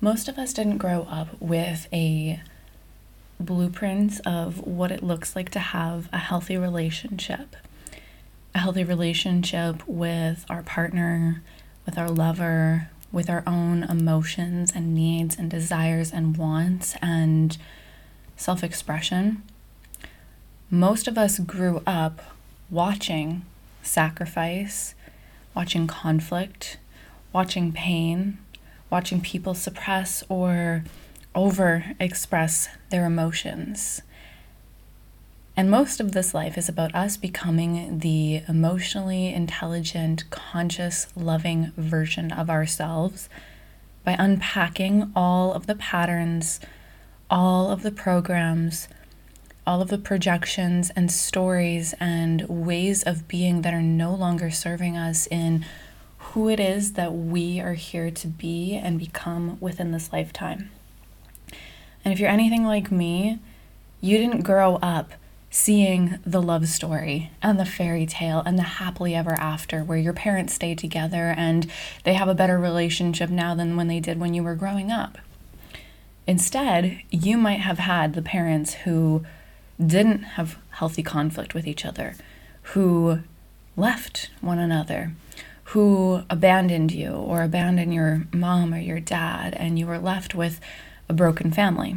most 0.00 0.28
of 0.28 0.38
us 0.38 0.52
didn't 0.52 0.78
grow 0.78 1.06
up 1.10 1.28
with 1.40 1.86
a 1.92 2.40
blueprint 3.38 4.20
of 4.26 4.66
what 4.66 4.90
it 4.90 5.02
looks 5.02 5.34
like 5.34 5.50
to 5.50 5.58
have 5.58 6.08
a 6.12 6.18
healthy 6.18 6.56
relationship. 6.56 7.56
A 8.54 8.58
healthy 8.58 8.84
relationship 8.84 9.86
with 9.86 10.44
our 10.48 10.62
partner, 10.62 11.42
with 11.86 11.96
our 11.98 12.08
lover, 12.08 12.90
with 13.12 13.28
our 13.28 13.42
own 13.46 13.82
emotions 13.84 14.72
and 14.74 14.94
needs 14.94 15.36
and 15.36 15.50
desires 15.50 16.12
and 16.12 16.36
wants 16.36 16.96
and 17.02 17.56
self 18.36 18.64
expression. 18.64 19.42
Most 20.70 21.08
of 21.08 21.18
us 21.18 21.38
grew 21.38 21.82
up 21.86 22.20
watching 22.70 23.44
sacrifice, 23.82 24.94
watching 25.54 25.86
conflict, 25.86 26.78
watching 27.32 27.72
pain, 27.72 28.38
watching 28.90 29.20
people 29.20 29.54
suppress 29.54 30.22
or 30.28 30.84
over 31.34 31.94
express 32.00 32.68
their 32.90 33.06
emotions. 33.06 34.02
And 35.56 35.70
most 35.70 36.00
of 36.00 36.12
this 36.12 36.32
life 36.32 36.56
is 36.56 36.68
about 36.68 36.94
us 36.94 37.16
becoming 37.16 37.98
the 37.98 38.42
emotionally 38.48 39.32
intelligent, 39.32 40.28
conscious, 40.30 41.08
loving 41.14 41.72
version 41.76 42.32
of 42.32 42.48
ourselves 42.48 43.28
by 44.04 44.16
unpacking 44.18 45.12
all 45.14 45.52
of 45.52 45.66
the 45.66 45.74
patterns, 45.74 46.60
all 47.28 47.70
of 47.70 47.82
the 47.82 47.90
programs, 47.90 48.88
all 49.66 49.82
of 49.82 49.88
the 49.88 49.98
projections 49.98 50.90
and 50.96 51.12
stories 51.12 51.94
and 52.00 52.48
ways 52.48 53.02
of 53.02 53.28
being 53.28 53.62
that 53.62 53.74
are 53.74 53.82
no 53.82 54.14
longer 54.14 54.50
serving 54.50 54.96
us 54.96 55.26
in 55.26 55.64
who 56.32 56.48
it 56.48 56.60
is 56.60 56.92
that 56.92 57.12
we 57.12 57.60
are 57.60 57.74
here 57.74 58.10
to 58.10 58.26
be 58.28 58.74
and 58.74 58.98
become 58.98 59.58
within 59.60 59.90
this 59.90 60.12
lifetime. 60.12 60.70
And 62.04 62.14
if 62.14 62.20
you're 62.20 62.30
anything 62.30 62.64
like 62.64 62.92
me, 62.92 63.38
you 64.00 64.16
didn't 64.16 64.42
grow 64.42 64.76
up 64.76 65.12
seeing 65.50 66.18
the 66.24 66.40
love 66.40 66.68
story 66.68 67.32
and 67.42 67.58
the 67.58 67.64
fairy 67.64 68.06
tale 68.06 68.40
and 68.46 68.56
the 68.56 68.62
happily 68.62 69.16
ever 69.16 69.32
after 69.32 69.82
where 69.82 69.98
your 69.98 70.12
parents 70.12 70.54
stay 70.54 70.76
together 70.76 71.34
and 71.36 71.68
they 72.04 72.14
have 72.14 72.28
a 72.28 72.34
better 72.34 72.58
relationship 72.58 73.28
now 73.28 73.52
than 73.54 73.76
when 73.76 73.88
they 73.88 73.98
did 73.98 74.20
when 74.20 74.32
you 74.32 74.44
were 74.44 74.54
growing 74.54 74.92
up. 74.92 75.18
Instead, 76.26 77.00
you 77.10 77.36
might 77.36 77.58
have 77.58 77.78
had 77.78 78.14
the 78.14 78.22
parents 78.22 78.74
who 78.74 79.24
didn't 79.84 80.22
have 80.22 80.56
healthy 80.70 81.02
conflict 81.02 81.54
with 81.54 81.66
each 81.66 81.84
other, 81.84 82.14
who 82.62 83.18
left 83.76 84.30
one 84.40 84.60
another, 84.60 85.12
who 85.70 86.22
abandoned 86.28 86.90
you 86.90 87.12
or 87.12 87.44
abandoned 87.44 87.94
your 87.94 88.26
mom 88.32 88.74
or 88.74 88.80
your 88.80 88.98
dad, 88.98 89.54
and 89.54 89.78
you 89.78 89.86
were 89.86 90.00
left 90.00 90.34
with 90.34 90.60
a 91.08 91.12
broken 91.12 91.52
family. 91.52 91.94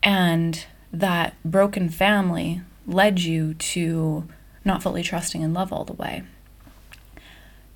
And 0.00 0.64
that 0.92 1.34
broken 1.44 1.88
family 1.88 2.60
led 2.86 3.20
you 3.20 3.54
to 3.54 4.28
not 4.64 4.80
fully 4.80 5.02
trusting 5.02 5.42
in 5.42 5.52
love 5.52 5.72
all 5.72 5.84
the 5.84 5.92
way, 5.92 6.22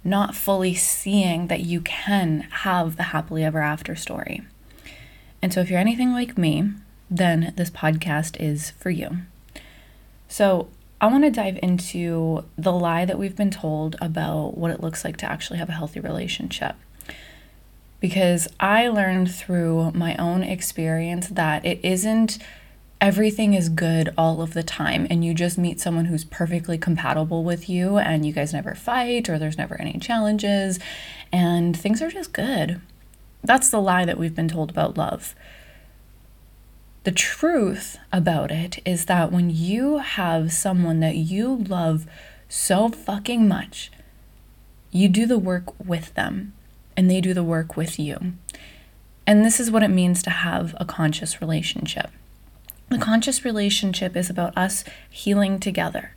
not 0.05 0.37
fully 0.37 0.75
seeing 0.75 1.49
that 1.49 1.63
you 1.63 1.81
can 1.81 2.43
have 2.43 2.97
the 2.97 3.05
happily 3.05 3.43
ever 3.43 3.61
after 3.61 3.97
story. 3.97 4.43
And 5.43 5.53
so, 5.53 5.61
if 5.61 5.69
you're 5.69 5.81
anything 5.81 6.13
like 6.13 6.39
me, 6.39 6.71
then 7.11 7.53
this 7.57 7.71
podcast 7.71 8.37
is 8.39 8.71
for 8.73 8.91
you. 8.91 9.19
So, 10.29 10.69
I 11.01 11.09
want 11.09 11.25
to 11.25 11.31
dive 11.31 11.59
into 11.63 12.45
the 12.57 12.73
lie 12.73 13.05
that 13.05 13.19
we've 13.19 13.37
been 13.37 13.51
told 13.51 13.97
about 14.01 14.57
what 14.57 14.71
it 14.71 14.81
looks 14.81 15.05
like 15.05 15.19
to 15.19 15.31
actually 15.31 15.59
have 15.59 15.69
a 15.69 15.73
healthy 15.73 16.01
relationship. 16.01 16.75
Because 18.01 18.49
I 18.61 18.89
learned 18.89 19.35
through 19.35 19.91
my 19.93 20.17
own 20.17 20.43
experience 20.43 21.29
that 21.29 21.65
it 21.65 21.81
isn't 21.83 22.39
everything 22.99 23.53
is 23.53 23.69
good 23.69 24.13
all 24.17 24.41
of 24.41 24.55
the 24.55 24.63
time 24.63 25.07
and 25.11 25.23
you 25.23 25.35
just 25.35 25.59
meet 25.59 25.79
someone 25.79 26.07
who's 26.07 26.25
perfectly 26.25 26.79
compatible 26.79 27.45
with 27.45 27.69
you 27.69 27.99
and 27.99 28.25
you 28.25 28.33
guys 28.33 28.55
never 28.55 28.75
fight 28.75 29.29
or 29.29 29.39
there's 29.39 29.59
never 29.59 29.79
any 29.79 29.99
challenges 29.99 30.79
and 31.31 31.77
things 31.77 32.01
are 32.01 32.11
just 32.11 32.33
good. 32.33 32.81
That's 33.45 33.69
the 33.69 33.81
lie 33.81 34.07
that 34.07 34.19
we've 34.19 34.35
been 34.35 34.49
told 34.49 34.71
about 34.71 34.97
love. 34.97 35.35
The 37.07 37.13
truth 37.13 37.99
about 38.13 38.51
it 38.51 38.81
is 38.85 39.05
that 39.05 39.31
when 39.31 39.49
you 39.49 39.99
have 39.99 40.53
someone 40.53 40.99
that 40.99 41.15
you 41.15 41.55
love 41.55 42.05
so 42.49 42.89
fucking 42.89 43.47
much, 43.47 43.93
you 44.91 45.09
do 45.09 45.25
the 45.25 45.39
work 45.39 45.67
with 45.79 46.13
them 46.15 46.53
and 46.97 47.09
they 47.09 47.21
do 47.21 47.33
the 47.33 47.45
work 47.45 47.77
with 47.77 48.01
you. 48.01 48.33
And 49.25 49.45
this 49.45 49.61
is 49.61 49.71
what 49.71 49.85
it 49.85 49.89
means 49.89 50.21
to 50.25 50.31
have 50.31 50.75
a 50.81 50.85
conscious 50.85 51.41
relationship. 51.41 52.11
The 52.89 52.99
conscious 52.99 53.45
relationship 53.45 54.17
is 54.17 54.29
about 54.29 54.59
us 54.59 54.83
healing 55.09 55.61
together. 55.61 56.17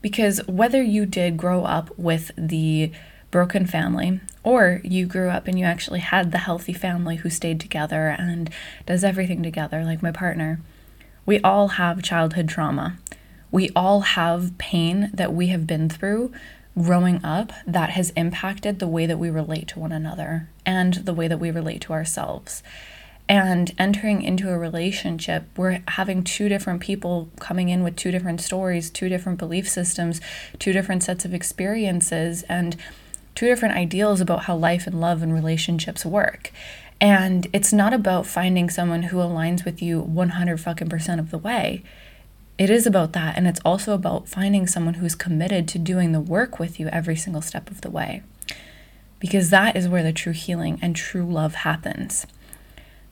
Because 0.00 0.40
whether 0.46 0.82
you 0.82 1.04
did 1.04 1.36
grow 1.36 1.64
up 1.64 1.90
with 1.98 2.30
the 2.38 2.92
broken 3.30 3.66
family, 3.66 4.20
or 4.42 4.80
you 4.82 5.06
grew 5.06 5.28
up 5.28 5.46
and 5.46 5.58
you 5.58 5.64
actually 5.64 6.00
had 6.00 6.32
the 6.32 6.38
healthy 6.38 6.72
family 6.72 7.16
who 7.16 7.30
stayed 7.30 7.60
together 7.60 8.08
and 8.08 8.50
does 8.86 9.04
everything 9.04 9.42
together, 9.42 9.84
like 9.84 10.02
my 10.02 10.12
partner. 10.12 10.60
We 11.26 11.40
all 11.40 11.68
have 11.68 12.02
childhood 12.02 12.48
trauma. 12.48 12.98
We 13.50 13.70
all 13.76 14.00
have 14.00 14.56
pain 14.58 15.10
that 15.12 15.32
we 15.32 15.48
have 15.48 15.66
been 15.66 15.88
through 15.88 16.32
growing 16.80 17.24
up 17.24 17.52
that 17.66 17.90
has 17.90 18.10
impacted 18.10 18.78
the 18.78 18.88
way 18.88 19.06
that 19.06 19.18
we 19.18 19.28
relate 19.28 19.68
to 19.68 19.80
one 19.80 19.92
another 19.92 20.48
and 20.64 20.94
the 20.94 21.14
way 21.14 21.28
that 21.28 21.38
we 21.38 21.50
relate 21.50 21.80
to 21.82 21.92
ourselves. 21.92 22.62
And 23.28 23.72
entering 23.78 24.22
into 24.22 24.50
a 24.50 24.58
relationship, 24.58 25.44
we're 25.56 25.82
having 25.86 26.24
two 26.24 26.48
different 26.48 26.80
people 26.80 27.28
coming 27.38 27.68
in 27.68 27.84
with 27.84 27.94
two 27.94 28.10
different 28.10 28.40
stories, 28.40 28.90
two 28.90 29.08
different 29.08 29.38
belief 29.38 29.68
systems, 29.68 30.20
two 30.58 30.72
different 30.72 31.04
sets 31.04 31.24
of 31.24 31.32
experiences. 31.32 32.42
And 32.48 32.76
two 33.34 33.46
different 33.46 33.74
ideals 33.74 34.20
about 34.20 34.44
how 34.44 34.56
life 34.56 34.86
and 34.86 35.00
love 35.00 35.22
and 35.22 35.32
relationships 35.32 36.04
work. 36.04 36.52
And 37.00 37.46
it's 37.52 37.72
not 37.72 37.94
about 37.94 38.26
finding 38.26 38.68
someone 38.68 39.04
who 39.04 39.16
aligns 39.18 39.64
with 39.64 39.80
you 39.80 40.00
100 40.00 40.60
fucking 40.60 40.88
percent 40.88 41.20
of 41.20 41.30
the 41.30 41.38
way. 41.38 41.82
It 42.58 42.68
is 42.68 42.86
about 42.86 43.14
that. 43.14 43.38
And 43.38 43.46
it's 43.46 43.60
also 43.64 43.94
about 43.94 44.28
finding 44.28 44.66
someone 44.66 44.94
who's 44.94 45.14
committed 45.14 45.66
to 45.68 45.78
doing 45.78 46.12
the 46.12 46.20
work 46.20 46.58
with 46.58 46.78
you 46.78 46.88
every 46.88 47.16
single 47.16 47.40
step 47.40 47.70
of 47.70 47.80
the 47.80 47.90
way. 47.90 48.22
Because 49.18 49.48
that 49.50 49.76
is 49.76 49.88
where 49.88 50.02
the 50.02 50.12
true 50.12 50.32
healing 50.32 50.78
and 50.82 50.94
true 50.94 51.24
love 51.24 51.54
happens. 51.56 52.26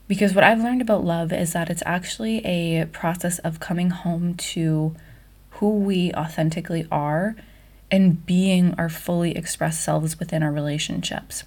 Because 0.06 0.35
what 0.35 0.45
I've 0.45 0.62
learned 0.62 0.83
about 0.83 1.05
love 1.05 1.33
is 1.33 1.55
that 1.55 1.71
it's 1.71 1.83
actually 1.87 2.45
a 2.45 2.87
process 2.87 3.39
of 3.41 3.61
coming 3.61 3.91
home 3.91 4.35
to 4.35 4.95
who 5.53 5.79
we 5.79 6.12
authentically 6.12 6.87
are 6.91 7.37
and 7.91 8.25
being 8.26 8.75
our 8.75 8.88
fully 8.88 9.37
expressed 9.37 9.82
selves 9.82 10.19
within 10.19 10.43
our 10.43 10.53
relationships. 10.53 11.44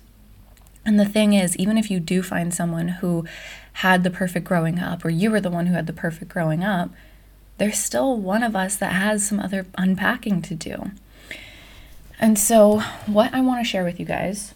And 0.85 0.99
the 0.99 1.05
thing 1.05 1.33
is, 1.33 1.55
even 1.57 1.77
if 1.77 1.91
you 1.91 1.99
do 1.99 2.23
find 2.23 2.53
someone 2.53 2.87
who 2.87 3.25
had 3.73 4.03
the 4.03 4.09
perfect 4.09 4.47
growing 4.47 4.79
up, 4.79 5.05
or 5.05 5.09
you 5.09 5.29
were 5.29 5.41
the 5.41 5.51
one 5.51 5.67
who 5.67 5.73
had 5.73 5.87
the 5.87 5.93
perfect 5.93 6.31
growing 6.31 6.63
up, 6.63 6.89
there's 7.57 7.77
still 7.77 8.17
one 8.17 8.41
of 8.41 8.55
us 8.55 8.75
that 8.77 8.93
has 8.93 9.27
some 9.27 9.39
other 9.39 9.67
unpacking 9.77 10.41
to 10.41 10.55
do. 10.55 10.91
And 12.19 12.37
so, 12.37 12.79
what 13.05 13.33
I 13.33 13.41
want 13.41 13.63
to 13.63 13.69
share 13.69 13.83
with 13.83 13.99
you 13.99 14.05
guys 14.05 14.55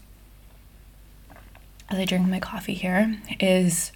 as 1.89 1.99
I 1.99 2.05
drink 2.05 2.27
my 2.27 2.39
coffee 2.39 2.73
here 2.73 3.19
is 3.39 3.91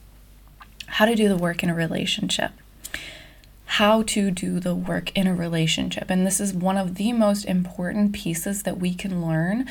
how 0.85 1.06
to 1.06 1.16
do 1.16 1.27
the 1.27 1.38
work 1.38 1.63
in 1.63 1.69
a 1.69 1.75
relationship 1.75 2.51
how 3.74 4.02
to 4.02 4.31
do 4.31 4.59
the 4.59 4.74
work 4.74 5.16
in 5.16 5.28
a 5.28 5.34
relationship. 5.34 6.09
And 6.09 6.25
this 6.25 6.40
is 6.40 6.53
one 6.56 6.75
of 6.75 6.96
the 6.96 7.13
most 7.13 7.46
important 7.46 8.13
pieces 8.13 8.63
that 8.63 8.80
we 8.80 8.96
can 8.96 9.24
learn. 9.24 9.69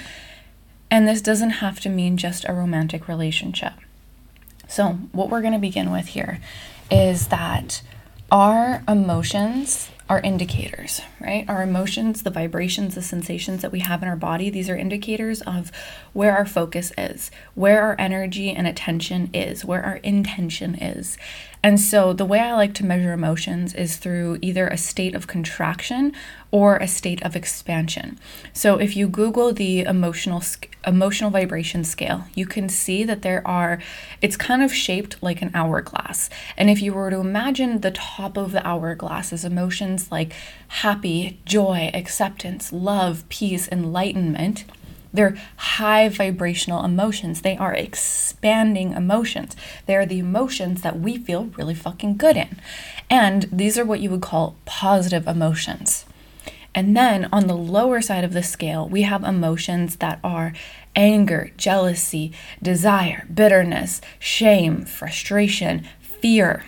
And 0.89 1.09
this 1.09 1.21
doesn't 1.21 1.51
have 1.51 1.81
to 1.81 1.89
mean 1.89 2.17
just 2.17 2.45
a 2.49 2.53
romantic 2.53 3.09
relationship. 3.09 3.73
So, 4.69 4.91
what 5.11 5.31
we're 5.31 5.41
going 5.41 5.53
to 5.55 5.59
begin 5.59 5.91
with 5.91 6.09
here 6.09 6.41
is 6.93 7.29
that 7.29 7.83
our 8.31 8.85
emotions 8.87 9.91
are 10.09 10.21
indicators, 10.21 11.03
right? 11.21 11.45
Our 11.49 11.63
emotions, 11.63 12.23
the 12.23 12.31
vibrations, 12.31 12.95
the 12.95 13.03
sensations 13.03 13.61
that 13.61 13.73
we 13.73 13.81
have 13.81 14.03
in 14.03 14.09
our 14.09 14.17
body, 14.17 14.49
these 14.49 14.71
are 14.71 14.77
indicators 14.77 15.43
of 15.43 15.71
where 16.15 16.35
our 16.35 16.47
focus 16.47 16.93
is, 16.97 17.31
where 17.55 17.83
our 17.83 17.97
energy 17.99 18.51
and 18.51 18.67
attention 18.67 19.29
is, 19.35 19.65
where 19.65 19.85
our 19.85 19.97
intention 19.97 20.75
is. 20.77 21.19
And 21.63 21.81
so 21.81 22.13
the 22.13 22.25
way 22.25 22.39
I 22.39 22.55
like 22.55 22.73
to 22.75 22.85
measure 22.85 23.13
emotions 23.13 23.75
is 23.75 23.97
through 23.97 24.39
either 24.41 24.69
a 24.69 24.79
state 24.79 25.15
of 25.15 25.27
contraction 25.27 26.13
or 26.51 26.77
a 26.77 26.89
state 26.89 27.23
of 27.23 27.37
expansion. 27.37 28.19
So 28.53 28.79
if 28.79 28.97
you 28.97 29.09
Google 29.09 29.53
the 29.53 29.81
emotional 29.81 30.43
emotional 30.87 31.31
vibration 31.31 31.85
scale, 31.85 32.25
you 32.35 32.47
can 32.47 32.69
see 32.69 33.05
that 33.05 33.23
there 33.23 33.47
are 33.47 33.81
it's 34.23 34.37
kind 34.37 34.63
of 34.63 34.73
shaped 34.73 35.23
like 35.23 35.43
an 35.43 35.51
hourglass. 35.53 36.31
And 36.57 36.71
if 36.71 36.81
you 36.81 36.95
were 36.95 37.11
to 37.11 37.19
imagine 37.19 37.81
the 37.81 37.91
top 37.91 38.37
of 38.37 38.53
the 38.53 38.67
hourglass 38.67 39.33
as 39.33 39.45
emotions 39.45 39.98
like 40.11 40.33
happy, 40.69 41.41
joy, 41.45 41.91
acceptance, 41.93 42.73
love, 42.73 43.29
peace, 43.29 43.69
enlightenment, 43.69 44.65
They're 45.13 45.37
high 45.57 46.09
vibrational 46.09 46.85
emotions. 46.85 47.41
They 47.41 47.57
are 47.57 47.75
expanding 47.75 48.93
emotions. 48.93 49.57
They 49.87 49.97
are 49.97 50.07
the 50.07 50.19
emotions 50.19 50.83
that 50.83 51.01
we 51.01 51.17
feel 51.17 51.47
really 51.57 51.75
fucking 51.75 52.17
good 52.19 52.37
in. 52.37 52.61
And 53.09 53.49
these 53.51 53.79
are 53.79 53.85
what 53.85 54.01
you 54.01 54.11
would 54.11 54.23
call 54.23 54.57
positive 54.65 55.27
emotions. 55.27 56.05
And 56.75 56.97
then 56.97 57.29
on 57.33 57.47
the 57.47 57.57
lower 57.57 58.01
side 58.01 58.25
of 58.25 58.35
the 58.35 58.43
scale, 58.43 58.89
we 58.89 59.03
have 59.03 59.25
emotions 59.25 59.97
that 59.97 60.21
are 60.23 60.53
anger, 60.95 61.51
jealousy, 61.57 62.33
desire, 62.63 63.27
bitterness, 63.33 64.01
shame, 64.19 64.85
frustration, 64.85 65.87
fear, 66.01 66.65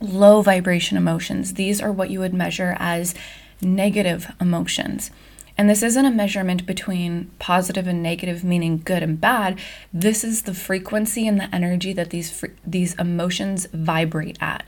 low 0.00 0.42
vibration 0.42 0.96
emotions. 0.96 1.54
These 1.54 1.80
are 1.80 1.92
what 1.92 2.10
you 2.10 2.20
would 2.20 2.34
measure 2.34 2.76
as 2.78 3.14
negative 3.60 4.32
emotions. 4.40 5.10
And 5.58 5.70
this 5.70 5.82
isn't 5.82 6.04
a 6.04 6.10
measurement 6.10 6.66
between 6.66 7.30
positive 7.38 7.86
and 7.86 8.02
negative, 8.02 8.44
meaning 8.44 8.82
good 8.84 9.02
and 9.02 9.18
bad. 9.18 9.58
This 9.92 10.22
is 10.22 10.42
the 10.42 10.52
frequency 10.52 11.26
and 11.26 11.40
the 11.40 11.54
energy 11.54 11.94
that 11.94 12.10
these 12.10 12.44
these 12.66 12.94
emotions 12.96 13.66
vibrate 13.72 14.36
at. 14.40 14.66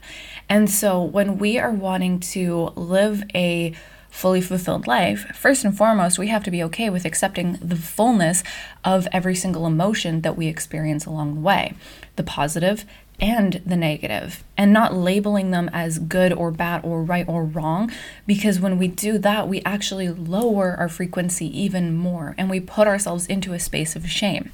And 0.48 0.70
so 0.70 1.02
when 1.02 1.36
we 1.36 1.58
are 1.58 1.70
wanting 1.70 2.20
to 2.20 2.72
live 2.74 3.22
a 3.34 3.74
fully 4.08 4.40
fulfilled 4.40 4.86
life, 4.86 5.26
first 5.36 5.62
and 5.62 5.76
foremost, 5.76 6.18
we 6.18 6.28
have 6.28 6.42
to 6.44 6.50
be 6.50 6.62
okay 6.62 6.88
with 6.88 7.04
accepting 7.04 7.58
the 7.60 7.76
fullness 7.76 8.42
of 8.82 9.06
every 9.12 9.34
single 9.34 9.66
emotion 9.66 10.22
that 10.22 10.38
we 10.38 10.46
experience 10.46 11.04
along 11.04 11.34
the 11.34 11.40
way 11.40 11.74
the 12.16 12.22
positive 12.22 12.84
and 13.20 13.60
the 13.66 13.76
negative, 13.76 14.44
and 14.56 14.72
not 14.72 14.94
labeling 14.94 15.50
them 15.50 15.68
as 15.72 15.98
good 15.98 16.32
or 16.32 16.50
bad 16.50 16.84
or 16.84 17.02
right 17.02 17.28
or 17.28 17.44
wrong. 17.44 17.90
Because 18.26 18.60
when 18.60 18.78
we 18.78 18.88
do 18.88 19.18
that, 19.18 19.48
we 19.48 19.60
actually 19.62 20.08
lower 20.08 20.76
our 20.78 20.88
frequency 20.88 21.46
even 21.60 21.96
more 21.96 22.34
and 22.38 22.48
we 22.48 22.60
put 22.60 22.86
ourselves 22.86 23.26
into 23.26 23.52
a 23.52 23.58
space 23.58 23.96
of 23.96 24.08
shame. 24.08 24.52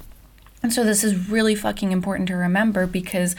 And 0.63 0.73
so, 0.73 0.83
this 0.83 1.03
is 1.03 1.29
really 1.29 1.53
fucking 1.53 1.91
important 1.91 2.27
to 2.29 2.35
remember 2.35 2.87
because 2.87 3.35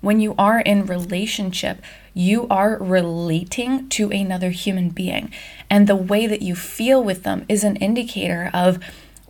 when 0.00 0.20
you 0.20 0.34
are 0.38 0.60
in 0.60 0.86
relationship, 0.86 1.80
you 2.12 2.46
are 2.48 2.76
relating 2.78 3.88
to 3.88 4.10
another 4.10 4.50
human 4.50 4.90
being. 4.90 5.32
And 5.68 5.88
the 5.88 5.96
way 5.96 6.26
that 6.26 6.42
you 6.42 6.54
feel 6.54 7.02
with 7.02 7.22
them 7.22 7.44
is 7.48 7.64
an 7.64 7.76
indicator 7.76 8.50
of 8.54 8.78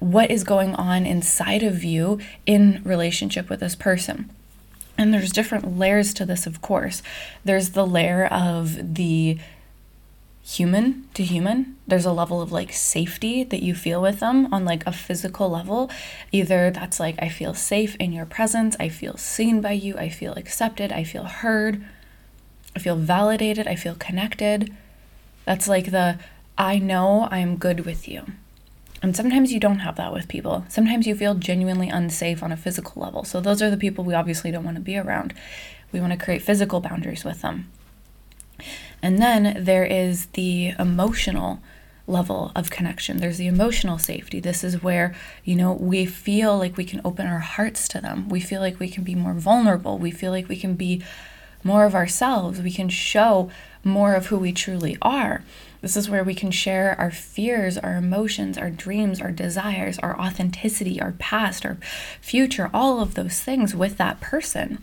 what 0.00 0.30
is 0.30 0.44
going 0.44 0.74
on 0.74 1.06
inside 1.06 1.62
of 1.62 1.82
you 1.84 2.18
in 2.44 2.82
relationship 2.84 3.48
with 3.48 3.60
this 3.60 3.76
person. 3.76 4.30
And 5.04 5.12
there's 5.12 5.32
different 5.32 5.76
layers 5.76 6.14
to 6.14 6.24
this, 6.24 6.46
of 6.46 6.62
course. 6.62 7.02
There's 7.44 7.72
the 7.72 7.86
layer 7.86 8.24
of 8.24 8.94
the 8.94 9.36
human 10.42 11.06
to 11.12 11.22
human. 11.22 11.76
There's 11.86 12.06
a 12.06 12.12
level 12.12 12.40
of 12.40 12.50
like 12.50 12.72
safety 12.72 13.44
that 13.44 13.62
you 13.62 13.74
feel 13.74 14.00
with 14.00 14.20
them 14.20 14.50
on 14.50 14.64
like 14.64 14.86
a 14.86 14.92
physical 14.92 15.50
level. 15.50 15.90
Either 16.32 16.70
that's 16.70 16.98
like 16.98 17.16
i 17.18 17.28
feel 17.28 17.52
safe 17.52 17.96
in 17.96 18.14
your 18.14 18.24
presence 18.24 18.76
i 18.80 18.88
feel 18.88 19.18
seen 19.18 19.60
by 19.60 19.72
you 19.72 19.94
i 19.98 20.08
feel 20.08 20.32
accepted 20.32 20.90
i 20.90 21.04
feel 21.04 21.24
heard 21.24 21.84
i 22.74 22.78
feel 22.78 22.96
validated 22.96 23.68
i 23.68 23.74
feel 23.74 23.94
connected. 23.94 24.74
That's 25.44 25.68
like 25.68 25.90
the 25.90 26.18
i 26.56 26.78
know 26.78 27.28
i'm 27.30 27.56
good 27.56 27.84
with 27.84 28.08
you 28.08 28.24
and 29.04 29.14
sometimes 29.14 29.52
you 29.52 29.60
don't 29.60 29.80
have 29.80 29.96
that 29.96 30.14
with 30.14 30.28
people 30.28 30.64
sometimes 30.68 31.06
you 31.06 31.14
feel 31.14 31.34
genuinely 31.34 31.90
unsafe 31.90 32.42
on 32.42 32.50
a 32.50 32.56
physical 32.56 33.02
level 33.02 33.22
so 33.22 33.38
those 33.38 33.60
are 33.60 33.70
the 33.70 33.76
people 33.76 34.02
we 34.02 34.14
obviously 34.14 34.50
don't 34.50 34.64
want 34.64 34.76
to 34.76 34.82
be 34.82 34.96
around 34.96 35.34
we 35.92 36.00
want 36.00 36.12
to 36.12 36.24
create 36.24 36.40
physical 36.40 36.80
boundaries 36.80 37.22
with 37.22 37.42
them 37.42 37.70
and 39.02 39.18
then 39.18 39.62
there 39.62 39.84
is 39.84 40.26
the 40.32 40.72
emotional 40.78 41.60
level 42.06 42.52
of 42.54 42.70
connection. 42.70 43.16
There's 43.16 43.38
the 43.38 43.46
emotional 43.46 43.98
safety. 43.98 44.40
This 44.40 44.62
is 44.62 44.82
where, 44.82 45.14
you 45.44 45.56
know, 45.56 45.72
we 45.72 46.04
feel 46.06 46.56
like 46.58 46.76
we 46.76 46.84
can 46.84 47.00
open 47.04 47.26
our 47.26 47.38
hearts 47.38 47.88
to 47.88 48.00
them. 48.00 48.28
We 48.28 48.40
feel 48.40 48.60
like 48.60 48.78
we 48.78 48.88
can 48.88 49.04
be 49.04 49.14
more 49.14 49.34
vulnerable. 49.34 49.98
We 49.98 50.10
feel 50.10 50.30
like 50.30 50.48
we 50.48 50.56
can 50.56 50.74
be 50.74 51.02
more 51.62 51.84
of 51.84 51.94
ourselves. 51.94 52.60
We 52.60 52.70
can 52.70 52.90
show 52.90 53.50
more 53.84 54.14
of 54.14 54.26
who 54.26 54.38
we 54.38 54.52
truly 54.52 54.96
are. 55.02 55.42
This 55.80 55.96
is 55.96 56.08
where 56.08 56.24
we 56.24 56.34
can 56.34 56.50
share 56.50 56.98
our 56.98 57.10
fears, 57.10 57.76
our 57.76 57.96
emotions, 57.96 58.56
our 58.56 58.70
dreams, 58.70 59.20
our 59.20 59.30
desires, 59.30 59.98
our 59.98 60.18
authenticity, 60.18 61.00
our 61.00 61.12
past, 61.12 61.66
our 61.66 61.76
future, 62.20 62.70
all 62.72 63.00
of 63.00 63.14
those 63.14 63.40
things 63.40 63.74
with 63.74 63.98
that 63.98 64.20
person. 64.20 64.78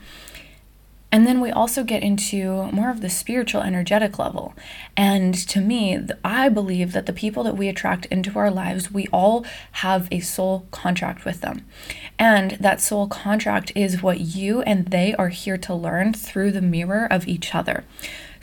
And 1.12 1.28
then 1.28 1.42
we 1.42 1.52
also 1.52 1.84
get 1.84 2.04
into 2.04 2.72
more 2.72 2.90
of 2.90 3.02
the 3.02 3.10
spiritual, 3.10 3.62
energetic 3.62 4.18
level. 4.18 4.54
And 4.96 5.36
to 5.50 5.60
me, 5.60 6.00
I 6.24 6.48
believe 6.48 6.94
that 6.94 7.06
the 7.06 7.14
people 7.14 7.44
that 7.44 7.58
we 7.58 7.68
attract 7.68 8.06
into 8.06 8.40
our 8.40 8.50
lives, 8.50 8.92
we 8.92 9.08
all 9.08 9.46
have 9.74 10.08
a 10.10 10.22
soul 10.22 10.68
contract 10.72 11.26
with 11.26 11.42
them. 11.42 11.66
And 12.18 12.52
that 12.52 12.80
soul 12.80 13.08
contract 13.08 13.74
is 13.76 14.02
what 14.02 14.22
you 14.22 14.62
and 14.62 14.88
they 14.88 15.14
are 15.16 15.30
here 15.30 15.58
to 15.58 15.76
learn 15.76 16.14
through 16.14 16.52
the 16.52 16.62
mirror 16.62 17.08
of 17.12 17.28
each 17.28 17.54
other. 17.54 17.84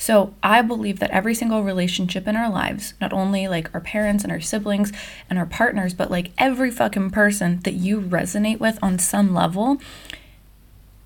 So 0.01 0.33
I 0.43 0.63
believe 0.63 1.01
that 1.01 1.11
every 1.11 1.35
single 1.35 1.65
relationship 1.65 2.27
in 2.29 2.37
our 2.37 2.49
lives, 2.49 2.95
not 3.01 3.13
only 3.13 3.49
like 3.49 3.69
our 3.75 3.81
parents 3.81 4.23
and 4.23 4.33
our 4.33 4.41
siblings 4.41 4.93
and 5.29 5.39
our 5.39 5.45
partners, 5.45 5.93
but 5.93 6.11
like 6.11 6.31
every 6.39 6.71
fucking 6.71 7.11
person 7.11 7.61
that 7.65 7.75
you 7.75 8.01
resonate 8.01 8.61
with 8.61 8.79
on 8.81 8.99
some 9.01 9.35
level, 9.35 9.79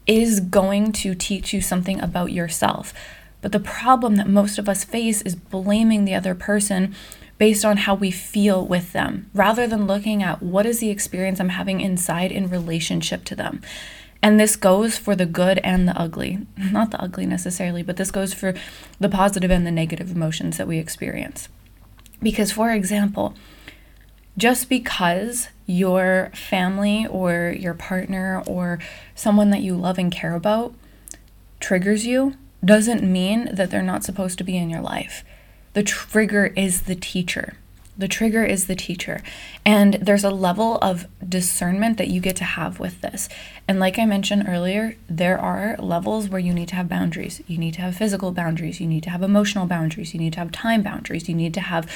is 0.06 0.41
going 0.41 0.93
to 0.93 1.15
teach 1.15 1.55
you 1.55 1.61
something 1.61 2.00
about 2.00 2.33
yourself. 2.33 2.93
But 3.41 3.53
the 3.53 3.61
problem 3.61 4.17
that 4.17 4.29
most 4.29 4.59
of 4.59 4.69
us 4.69 4.85
face 4.85 5.23
is 5.23 5.35
blaming 5.35 6.05
the 6.05 6.15
other 6.15 6.35
person 6.35 6.94
based 7.39 7.65
on 7.65 7.79
how 7.79 7.94
we 7.94 8.11
feel 8.11 8.65
with 8.65 8.93
them, 8.93 9.31
rather 9.35 9.67
than 9.67 9.87
looking 9.87 10.23
at 10.23 10.43
what 10.43 10.67
is 10.67 10.81
the 10.81 10.91
experience 10.91 11.41
I'm 11.41 11.49
having 11.49 11.81
inside 11.81 12.31
in 12.31 12.50
relationship 12.50 13.25
to 13.25 13.35
them. 13.35 13.62
And 14.22 14.38
this 14.38 14.54
goes 14.54 14.96
for 14.96 15.16
the 15.16 15.26
good 15.26 15.58
and 15.64 15.88
the 15.88 16.00
ugly. 16.00 16.46
Not 16.56 16.92
the 16.92 17.02
ugly 17.02 17.26
necessarily, 17.26 17.82
but 17.82 17.96
this 17.96 18.12
goes 18.12 18.32
for 18.32 18.54
the 19.00 19.08
positive 19.08 19.50
and 19.50 19.66
the 19.66 19.72
negative 19.72 20.12
emotions 20.12 20.58
that 20.58 20.69
we 20.69 20.78
experience. 20.78 21.48
Because, 22.22 22.52
for 22.52 22.70
example, 22.70 23.34
just 24.38 24.69
because 24.69 25.48
your 25.66 26.30
family 26.34 27.06
or 27.06 27.54
your 27.58 27.74
partner 27.74 28.42
or 28.46 28.78
someone 29.14 29.50
that 29.50 29.60
you 29.60 29.74
love 29.74 29.98
and 29.98 30.12
care 30.12 30.34
about 30.34 30.72
triggers 31.58 32.06
you 32.06 32.34
doesn't 32.64 33.02
mean 33.02 33.48
that 33.52 33.70
they're 33.70 33.82
not 33.82 34.04
supposed 34.04 34.38
to 34.38 34.44
be 34.44 34.56
in 34.56 34.70
your 34.70 34.80
life. 34.80 35.24
The 35.72 35.82
trigger 35.82 36.52
is 36.56 36.82
the 36.82 36.94
teacher. 36.94 37.54
The 37.97 38.09
trigger 38.09 38.44
is 38.44 38.67
the 38.67 38.75
teacher. 38.75 39.23
And 39.67 39.94
there's 39.94 40.25
a 40.25 40.31
level 40.31 40.79
of 40.79 41.06
discernment 41.27 41.99
that 41.99 42.09
you 42.09 42.21
get 42.21 42.37
to 42.37 42.44
have 42.44 42.81
with 42.81 43.00
this. 43.03 43.29
And 43.69 43.79
like 43.79 43.99
I 43.99 44.06
mentioned 44.06 44.47
earlier, 44.49 44.97
there 45.09 45.39
are 45.39 45.77
levels 45.79 46.29
where 46.29 46.41
you 46.41 46.55
need 46.55 46.69
to 46.69 46.77
have 46.77 46.89
boundaries. 46.89 47.43
You 47.46 47.58
need 47.58 47.75
to 47.75 47.82
have 47.82 47.96
physical 47.96 48.32
boundaries. 48.32 48.81
You 48.81 48.87
need 48.87 49.03
to 49.05 49.11
have 49.11 49.22
emotional 49.22 49.67
boundaries. 49.67 50.15
You 50.15 50.20
need 50.20 50.32
to 50.34 50.39
have 50.39 50.53
time 50.53 50.82
boundaries. 50.82 51.29
You 51.29 51.34
need 51.34 51.55
to 51.55 51.61
have 51.61 51.87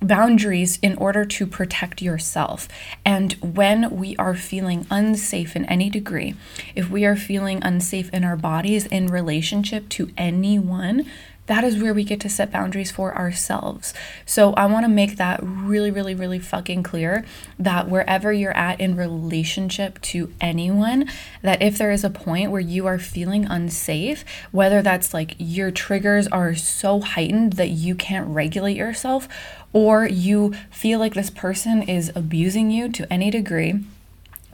boundaries 0.00 0.78
in 0.82 0.96
order 0.96 1.24
to 1.24 1.46
protect 1.46 2.02
yourself. 2.02 2.68
And 3.04 3.32
when 3.34 3.96
we 3.96 4.16
are 4.16 4.34
feeling 4.34 4.86
unsafe 4.90 5.56
in 5.56 5.64
any 5.66 5.90
degree, 5.90 6.34
if 6.74 6.90
we 6.90 7.04
are 7.04 7.16
feeling 7.16 7.62
unsafe 7.62 8.10
in 8.10 8.24
our 8.24 8.36
bodies 8.36 8.86
in 8.86 9.06
relationship 9.06 9.88
to 9.90 10.10
anyone, 10.16 11.06
that 11.46 11.64
is 11.64 11.80
where 11.80 11.92
we 11.92 12.04
get 12.04 12.20
to 12.20 12.28
set 12.28 12.50
boundaries 12.50 12.90
for 12.90 13.14
ourselves. 13.16 13.92
So 14.24 14.54
I 14.54 14.66
want 14.66 14.84
to 14.84 14.88
make 14.88 15.16
that 15.16 15.40
really, 15.42 15.90
really, 15.90 16.14
really 16.14 16.38
fucking 16.38 16.82
clear 16.82 17.24
that 17.58 17.88
wherever 17.88 18.32
you're 18.32 18.56
at 18.56 18.80
in 18.80 18.96
relationship 18.96 20.00
to 20.02 20.32
anyone, 20.40 21.10
that 21.42 21.60
if 21.60 21.76
there 21.76 21.92
is 21.92 22.04
a 22.04 22.10
point 22.10 22.50
where 22.50 22.60
you 22.60 22.86
are 22.86 22.98
feeling 22.98 23.44
unsafe, 23.46 24.24
whether 24.52 24.80
that's 24.80 25.12
like 25.12 25.34
your 25.38 25.70
triggers 25.70 26.26
are 26.28 26.54
so 26.54 27.00
heightened 27.00 27.54
that 27.54 27.70
you 27.70 27.94
can't 27.94 28.28
regulate 28.28 28.76
yourself, 28.76 29.28
or 29.72 30.06
you 30.06 30.54
feel 30.70 30.98
like 30.98 31.14
this 31.14 31.30
person 31.30 31.82
is 31.82 32.10
abusing 32.14 32.70
you 32.70 32.88
to 32.88 33.12
any 33.12 33.30
degree, 33.30 33.84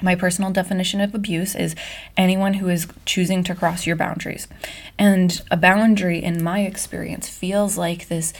my 0.03 0.15
personal 0.15 0.51
definition 0.51 1.01
of 1.01 1.15
abuse 1.15 1.55
is 1.55 1.75
anyone 2.17 2.55
who 2.55 2.69
is 2.69 2.87
choosing 3.05 3.45
to 3.45 3.55
cross 3.55 3.87
your 3.87 3.97
boundaries. 3.97 4.49
And 4.99 5.41
a 5.51 5.57
boundary, 5.57 6.23
in 6.23 6.43
my 6.43 6.61
experience, 6.61 7.29
feels 7.29 7.77
like 7.77 8.09
this 8.09 8.33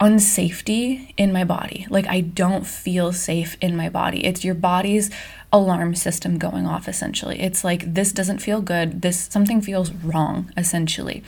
unsafety 0.00 1.14
in 1.16 1.32
my 1.32 1.44
body. 1.44 1.86
Like 1.88 2.06
I 2.06 2.20
don't 2.20 2.66
feel 2.66 3.12
safe 3.12 3.56
in 3.60 3.76
my 3.76 3.88
body. 3.88 4.24
It's 4.24 4.44
your 4.44 4.54
body's 4.54 5.10
alarm 5.52 5.94
system 5.94 6.36
going 6.36 6.66
off 6.66 6.88
essentially. 6.88 7.40
It's 7.40 7.62
like 7.62 7.94
this 7.94 8.12
doesn't 8.12 8.38
feel 8.40 8.60
good. 8.60 9.02
This 9.02 9.28
something 9.30 9.60
feels 9.60 9.92
wrong 9.92 10.52
essentially. 10.56 11.22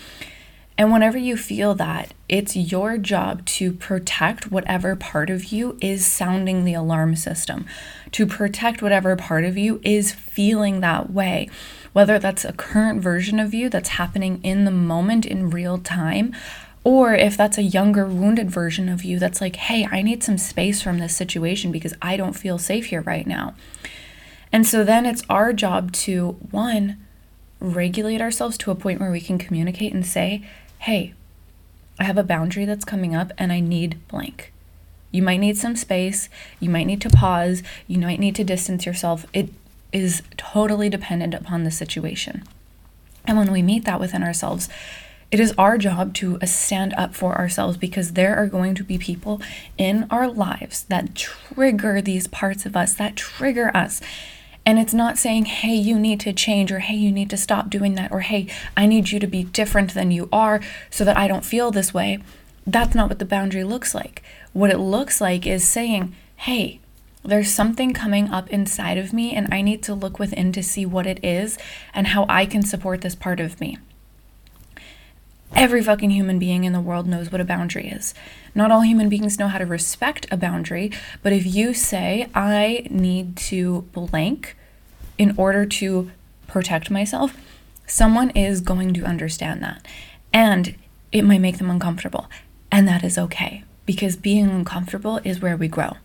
And 0.79 0.93
whenever 0.93 1.17
you 1.17 1.37
feel 1.39 1.75
that, 1.77 2.13
it's 2.29 2.55
your 2.55 2.99
job 2.99 3.47
to 3.47 3.73
protect 3.73 4.51
whatever 4.51 4.95
part 4.95 5.31
of 5.31 5.47
you 5.47 5.79
is 5.81 6.05
sounding 6.05 6.65
the 6.65 6.75
alarm 6.75 7.17
system, 7.17 7.65
to 8.13 8.27
protect 8.27 8.83
whatever 8.83 9.17
part 9.17 9.45
of 9.45 9.57
you 9.57 9.81
is 9.83 10.13
feeling 10.13 10.81
that 10.81 11.11
way, 11.11 11.49
whether 11.95 12.19
that's 12.19 12.45
a 12.45 12.53
current 12.53 13.01
version 13.01 13.41
of 13.41 13.55
you 13.55 13.71
that's 13.71 13.91
happening 13.91 14.39
in 14.43 14.67
the 14.67 14.71
moment 14.71 15.25
in 15.25 15.49
real 15.49 15.79
time, 15.79 16.35
Or 16.87 17.15
if 17.15 17.37
that's 17.37 17.59
a 17.59 17.65
younger, 17.65 18.07
wounded 18.07 18.49
version 18.49 18.89
of 18.89 19.03
you 19.03 19.19
that's 19.19 19.41
like, 19.41 19.57
hey, 19.57 19.89
I 19.91 20.03
need 20.03 20.23
some 20.23 20.39
space 20.39 20.81
from 20.81 21.01
this 21.01 21.17
situation 21.17 21.73
because 21.73 21.95
I 22.01 22.17
don't 22.17 22.35
feel 22.35 22.59
safe 22.59 22.87
here 22.87 23.01
right 23.01 23.27
now. 23.27 23.57
And 24.53 24.65
so 24.65 24.85
then 24.85 25.05
it's 25.05 25.25
our 25.29 25.53
job 25.53 25.91
to, 25.95 26.37
one, 26.53 27.05
regulate 27.59 28.21
ourselves 28.21 28.57
to 28.59 28.71
a 28.71 28.77
point 28.77 29.01
where 29.01 29.11
we 29.11 29.21
can 29.21 29.37
communicate 29.37 29.95
and 29.95 30.07
say, 30.07 30.47
hey, 30.87 31.13
I 31.99 32.05
have 32.05 32.17
a 32.17 32.23
boundary 32.23 32.65
that's 32.65 32.85
coming 32.85 33.13
up 33.13 33.33
and 33.37 33.53
I 33.53 33.59
need 33.59 33.99
blank. 34.07 34.53
You 35.11 35.21
might 35.21 35.39
need 35.39 35.59
some 35.59 35.75
space. 35.75 36.29
You 36.61 36.71
might 36.71 36.87
need 36.87 37.01
to 37.01 37.11
pause. 37.11 37.65
You 37.89 37.99
might 37.99 38.21
need 38.21 38.37
to 38.37 38.45
distance 38.45 38.87
yourself. 38.87 39.27
It 39.33 39.49
is 39.93 40.23
totally 40.37 40.89
dependent 40.89 41.35
upon 41.35 41.65
the 41.65 41.73
situation. 41.73 42.45
And 43.25 43.37
when 43.37 43.51
we 43.51 43.63
meet 43.63 43.85
that 43.85 43.99
within 43.99 44.23
ourselves, 44.23 44.69
it 45.33 45.41
is 45.41 45.53
our 45.59 45.77
job 45.77 46.15
to 46.15 46.39
uh, 46.41 46.47
stand 46.47 46.95
up 46.95 47.17
for 47.17 47.37
ourselves 47.37 47.77
because 47.77 48.13
there 48.13 48.37
are 48.37 48.47
going 48.47 48.77
to 48.77 48.85
be 48.85 48.97
people 48.97 49.43
in 49.77 50.07
our 50.09 50.29
lives 50.29 50.85
that 50.85 51.17
trigger 51.17 52.01
these 52.01 52.29
parts 52.29 52.65
of 52.65 52.77
us, 52.77 52.95
that 52.95 53.17
trigger 53.17 53.77
us. 53.77 54.01
And 54.67 54.81
it's 54.81 54.93
not 54.93 55.17
saying, 55.17 55.45
hey, 55.45 55.75
you 55.77 55.97
need 55.97 56.19
to 56.21 56.33
change, 56.33 56.73
or 56.73 56.81
hey, 56.81 56.97
you 56.97 57.13
need 57.13 57.31
to 57.31 57.37
stop 57.37 57.71
doing 57.71 57.95
that, 57.95 58.11
or 58.11 58.21
hey, 58.21 58.49
I 58.77 58.85
need 58.87 59.13
you 59.13 59.21
to 59.21 59.27
be 59.29 59.45
different 59.45 59.95
than 59.95 60.11
you 60.11 60.29
are 60.33 60.61
so 60.91 61.05
that 61.05 61.17
I 61.17 61.29
don't 61.29 61.45
feel 61.45 61.71
this 61.71 61.95
way. 61.95 62.19
That's 62.67 62.95
not 62.95 63.09
what 63.09 63.21
the 63.21 63.25
boundary 63.25 63.63
looks 63.63 63.95
like. 63.95 64.25
What 64.53 64.71
it 64.71 64.79
looks 64.79 65.21
like 65.21 65.47
is 65.47 65.67
saying, 65.67 66.17
hey, 66.35 66.81
there's 67.25 67.51
something 67.51 67.93
coming 67.93 68.29
up 68.31 68.51
inside 68.51 68.99
of 68.99 69.13
me, 69.13 69.33
and 69.35 69.47
I 69.55 69.63
need 69.63 69.85
to 69.85 69.95
look 69.95 70.19
within 70.19 70.51
to 70.53 70.65
see 70.65 70.85
what 70.85 71.07
it 71.07 71.25
is 71.25 71.59
and 71.95 72.09
how 72.09 72.27
I 72.29 72.45
can 72.45 72.63
support 72.63 73.03
this 73.03 73.15
part 73.15 73.39
of 73.39 73.61
me. 73.61 73.79
Every 75.57 75.83
fucking 75.83 76.11
human 76.11 76.39
being 76.39 76.65
in 76.65 76.75
the 76.75 76.83
world 76.83 77.07
knows 77.07 77.33
what 77.33 77.41
a 77.41 77.45
boundary 77.45 77.89
is. 77.89 78.13
Not 78.55 78.71
all 78.71 78.83
human 78.83 79.09
beings 79.09 79.39
know 79.39 79.49
how 79.49 79.57
to 79.57 79.65
respect 79.65 80.27
a 80.31 80.37
boundary, 80.37 80.93
but 81.23 81.33
if 81.33 81.47
you 81.47 81.73
say, 81.73 82.29
I 82.35 82.87
need 82.91 83.39
to 83.39 83.89
blank 83.95 84.55
in 85.17 85.35
order 85.39 85.65
to 85.65 86.11
protect 86.47 86.91
myself, 86.91 87.35
someone 87.87 88.29
is 88.31 88.61
going 88.61 88.93
to 88.95 89.05
understand 89.05 89.63
that. 89.63 89.87
And 90.31 90.77
it 91.11 91.23
might 91.23 91.41
make 91.41 91.57
them 91.57 91.71
uncomfortable. 91.71 92.27
And 92.71 92.87
that 92.87 93.03
is 93.03 93.17
okay 93.17 93.65
because 93.87 94.15
being 94.15 94.51
uncomfortable 94.51 95.21
is 95.25 95.41
where 95.41 95.57
we 95.57 95.69
grow. 95.69 95.97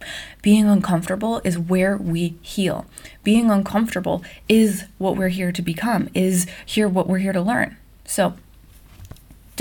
Being 0.42 0.68
uncomfortable 0.68 1.42
is 1.44 1.60
where 1.60 1.98
we 1.98 2.36
heal. 2.42 2.86
Being 3.22 3.52
uncomfortable 3.52 4.24
is 4.48 4.86
what 4.98 5.18
we're 5.18 5.28
here 5.28 5.52
to 5.52 5.62
become, 5.62 6.08
is 6.14 6.48
here 6.66 6.88
what 6.88 7.08
we're 7.08 7.18
here 7.18 7.34
to 7.34 7.42
learn. 7.42 7.76
So, 8.06 8.36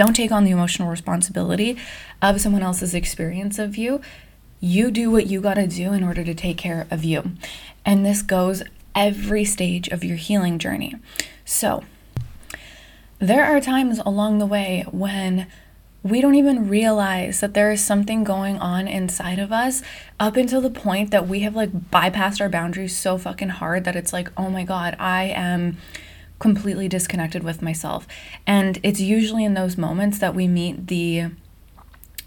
don't 0.01 0.17
take 0.17 0.33
on 0.33 0.45
the 0.45 0.51
emotional 0.51 0.89
responsibility 0.89 1.77
of 2.23 2.41
someone 2.41 2.63
else's 2.63 2.95
experience 2.95 3.59
of 3.59 3.77
you. 3.77 4.01
You 4.59 4.91
do 4.91 5.11
what 5.11 5.27
you 5.27 5.43
got 5.43 5.55
to 5.55 5.67
do 5.67 5.93
in 5.93 6.03
order 6.03 6.25
to 6.25 6.33
take 6.33 6.57
care 6.57 6.87
of 6.91 7.05
you. 7.05 7.33
And 7.85 8.03
this 8.03 8.23
goes 8.23 8.63
every 8.95 9.45
stage 9.45 9.89
of 9.89 10.03
your 10.03 10.17
healing 10.17 10.59
journey. 10.59 10.95
So, 11.45 11.85
there 13.19 13.45
are 13.45 13.61
times 13.61 13.99
along 13.99 14.39
the 14.39 14.47
way 14.47 14.87
when 14.91 15.47
we 16.03 16.23
don't 16.23 16.35
even 16.35 16.67
realize 16.67 17.41
that 17.41 17.53
there 17.53 17.71
is 17.71 17.85
something 17.85 18.25
going 18.25 18.57
on 18.57 18.89
inside 18.89 19.39
of 19.39 19.53
us 19.53 19.83
up 20.19 20.35
until 20.35 20.63
the 20.63 20.71
point 20.71 21.11
that 21.11 21.29
we 21.29 21.41
have 21.41 21.55
like 21.55 21.91
bypassed 21.91 22.41
our 22.41 22.49
boundaries 22.49 22.97
so 22.97 23.19
fucking 23.19 23.51
hard 23.51 23.85
that 23.85 23.97
it's 23.97 24.15
like, 24.15 24.31
oh 24.35 24.49
my 24.49 24.65
God, 24.65 24.97
I 24.99 25.25
am 25.25 25.77
completely 26.41 26.89
disconnected 26.89 27.45
with 27.45 27.63
myself. 27.63 28.09
And 28.47 28.81
it's 28.83 29.01
usually 29.01 29.45
in 29.45 29.55
those 29.55 29.79
moments 29.79 30.19
that 30.19 30.35
we 30.35 30.49
meet 30.49 30.89
the 30.89 31.27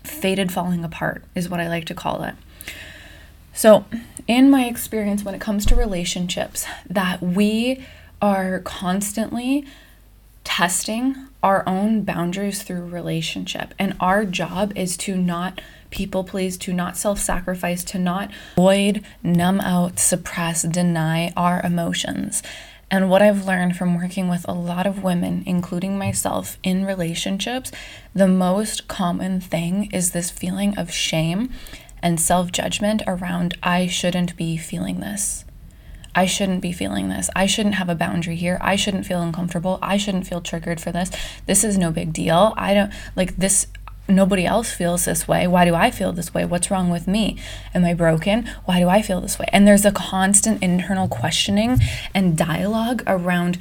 fated 0.03 0.51
falling 0.51 0.85
apart, 0.85 1.23
is 1.35 1.49
what 1.49 1.59
I 1.59 1.67
like 1.67 1.85
to 1.85 1.93
call 1.93 2.23
it. 2.23 2.35
So, 3.53 3.85
in 4.27 4.49
my 4.49 4.65
experience, 4.65 5.23
when 5.23 5.35
it 5.35 5.41
comes 5.41 5.65
to 5.67 5.75
relationships, 5.75 6.65
that 6.89 7.21
we 7.21 7.85
are 8.21 8.59
constantly 8.61 9.65
testing 10.43 11.15
our 11.41 11.67
own 11.67 12.03
boundaries 12.03 12.63
through 12.63 12.85
relationship. 12.85 13.73
And 13.77 13.95
our 13.99 14.25
job 14.25 14.73
is 14.75 14.97
to 14.97 15.15
not 15.15 15.61
people 15.89 16.23
please, 16.23 16.57
to 16.57 16.73
not 16.73 16.97
self 16.97 17.19
sacrifice, 17.19 17.83
to 17.85 17.99
not 17.99 18.31
avoid, 18.57 19.03
numb 19.21 19.61
out, 19.61 19.99
suppress, 19.99 20.63
deny 20.63 21.31
our 21.37 21.61
emotions. 21.61 22.41
And 22.93 23.09
what 23.09 23.23
I've 23.23 23.47
learned 23.47 23.75
from 23.75 23.95
working 23.95 24.29
with 24.29 24.47
a 24.47 24.53
lot 24.53 24.85
of 24.85 25.01
women, 25.01 25.41
including 25.47 25.97
myself, 25.97 26.59
in 26.61 26.85
relationships, 26.85 27.71
the 28.13 28.27
most 28.27 28.87
common 28.87 29.41
thing 29.41 29.89
is 29.91 30.11
this 30.11 30.29
feeling 30.29 30.77
of 30.77 30.91
shame 30.91 31.49
and 32.03 32.21
self 32.21 32.51
judgment 32.51 33.01
around, 33.07 33.57
I 33.63 33.87
shouldn't 33.87 34.37
be 34.37 34.57
feeling 34.57 34.99
this. 34.99 35.43
I 36.13 36.27
shouldn't 36.27 36.61
be 36.61 36.71
feeling 36.71 37.09
this. 37.09 37.31
I 37.35 37.47
shouldn't 37.47 37.73
have 37.75 37.89
a 37.89 37.95
boundary 37.95 38.35
here. 38.35 38.59
I 38.61 38.75
shouldn't 38.75 39.07
feel 39.07 39.23
uncomfortable. 39.23 39.79
I 39.81 39.97
shouldn't 39.97 40.27
feel 40.27 40.41
triggered 40.41 40.79
for 40.79 40.91
this. 40.91 41.09
This 41.47 41.63
is 41.63 41.79
no 41.79 41.89
big 41.89 42.13
deal. 42.13 42.53
I 42.57 42.75
don't 42.75 42.93
like 43.15 43.37
this 43.37 43.65
nobody 44.07 44.45
else 44.45 44.71
feels 44.71 45.05
this 45.05 45.27
way. 45.27 45.47
Why 45.47 45.65
do 45.65 45.75
I 45.75 45.91
feel 45.91 46.11
this 46.11 46.33
way? 46.33 46.45
What's 46.45 46.69
wrong 46.69 46.89
with 46.89 47.07
me? 47.07 47.37
Am 47.73 47.85
I 47.85 47.93
broken? 47.93 48.49
Why 48.65 48.79
do 48.79 48.89
I 48.89 49.01
feel 49.01 49.21
this 49.21 49.39
way? 49.39 49.45
And 49.53 49.67
there's 49.67 49.85
a 49.85 49.91
constant 49.91 50.61
internal 50.61 51.07
questioning 51.07 51.79
and 52.13 52.37
dialogue 52.37 53.03
around 53.07 53.59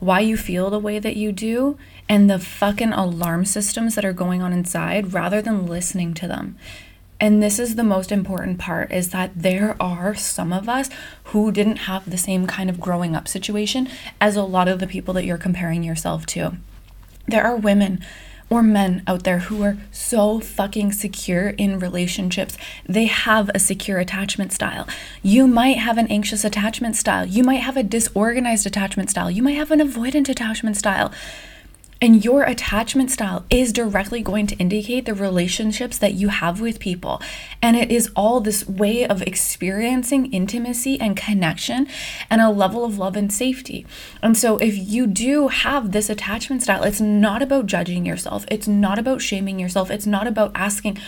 why 0.00 0.20
you 0.20 0.36
feel 0.36 0.70
the 0.70 0.78
way 0.78 0.98
that 0.98 1.16
you 1.16 1.32
do 1.32 1.78
and 2.08 2.28
the 2.28 2.38
fucking 2.38 2.92
alarm 2.92 3.44
systems 3.44 3.94
that 3.94 4.04
are 4.04 4.12
going 4.12 4.42
on 4.42 4.52
inside 4.52 5.12
rather 5.14 5.40
than 5.40 5.66
listening 5.66 6.14
to 6.14 6.28
them. 6.28 6.56
And 7.20 7.42
this 7.42 7.58
is 7.58 7.76
the 7.76 7.84
most 7.84 8.12
important 8.12 8.58
part 8.58 8.92
is 8.92 9.10
that 9.10 9.30
there 9.34 9.76
are 9.80 10.14
some 10.14 10.52
of 10.52 10.68
us 10.68 10.90
who 11.24 11.52
didn't 11.52 11.76
have 11.76 12.10
the 12.10 12.18
same 12.18 12.46
kind 12.46 12.68
of 12.68 12.80
growing 12.80 13.14
up 13.16 13.28
situation 13.28 13.88
as 14.20 14.36
a 14.36 14.42
lot 14.42 14.68
of 14.68 14.78
the 14.78 14.86
people 14.86 15.14
that 15.14 15.24
you're 15.24 15.38
comparing 15.38 15.82
yourself 15.82 16.26
to. 16.26 16.56
There 17.26 17.44
are 17.44 17.56
women 17.56 18.04
or 18.54 18.62
men 18.62 19.02
out 19.08 19.24
there 19.24 19.40
who 19.40 19.64
are 19.64 19.76
so 19.90 20.38
fucking 20.38 20.92
secure 20.92 21.48
in 21.48 21.80
relationships. 21.80 22.56
They 22.86 23.06
have 23.06 23.50
a 23.52 23.58
secure 23.58 23.98
attachment 23.98 24.52
style. 24.52 24.86
You 25.24 25.48
might 25.48 25.78
have 25.78 25.98
an 25.98 26.06
anxious 26.06 26.44
attachment 26.44 26.94
style. 26.94 27.26
You 27.26 27.42
might 27.42 27.56
have 27.56 27.76
a 27.76 27.82
disorganized 27.82 28.64
attachment 28.64 29.10
style. 29.10 29.28
You 29.28 29.42
might 29.42 29.56
have 29.56 29.72
an 29.72 29.80
avoidant 29.80 30.28
attachment 30.28 30.76
style. 30.76 31.10
And 32.04 32.22
your 32.22 32.42
attachment 32.42 33.10
style 33.10 33.46
is 33.48 33.72
directly 33.72 34.20
going 34.20 34.46
to 34.48 34.56
indicate 34.56 35.06
the 35.06 35.14
relationships 35.14 35.96
that 35.96 36.12
you 36.12 36.28
have 36.28 36.60
with 36.60 36.78
people. 36.78 37.22
And 37.62 37.78
it 37.78 37.90
is 37.90 38.10
all 38.14 38.40
this 38.40 38.68
way 38.68 39.06
of 39.06 39.22
experiencing 39.22 40.30
intimacy 40.30 41.00
and 41.00 41.16
connection 41.16 41.88
and 42.28 42.42
a 42.42 42.50
level 42.50 42.84
of 42.84 42.98
love 42.98 43.16
and 43.16 43.32
safety. 43.32 43.86
And 44.20 44.36
so, 44.36 44.58
if 44.58 44.76
you 44.76 45.06
do 45.06 45.48
have 45.48 45.92
this 45.92 46.10
attachment 46.10 46.62
style, 46.62 46.82
it's 46.82 47.00
not 47.00 47.40
about 47.40 47.64
judging 47.64 48.04
yourself, 48.04 48.44
it's 48.50 48.68
not 48.68 48.98
about 48.98 49.22
shaming 49.22 49.58
yourself, 49.58 49.90
it's 49.90 50.06
not 50.06 50.26
about 50.26 50.52
asking, 50.54 50.98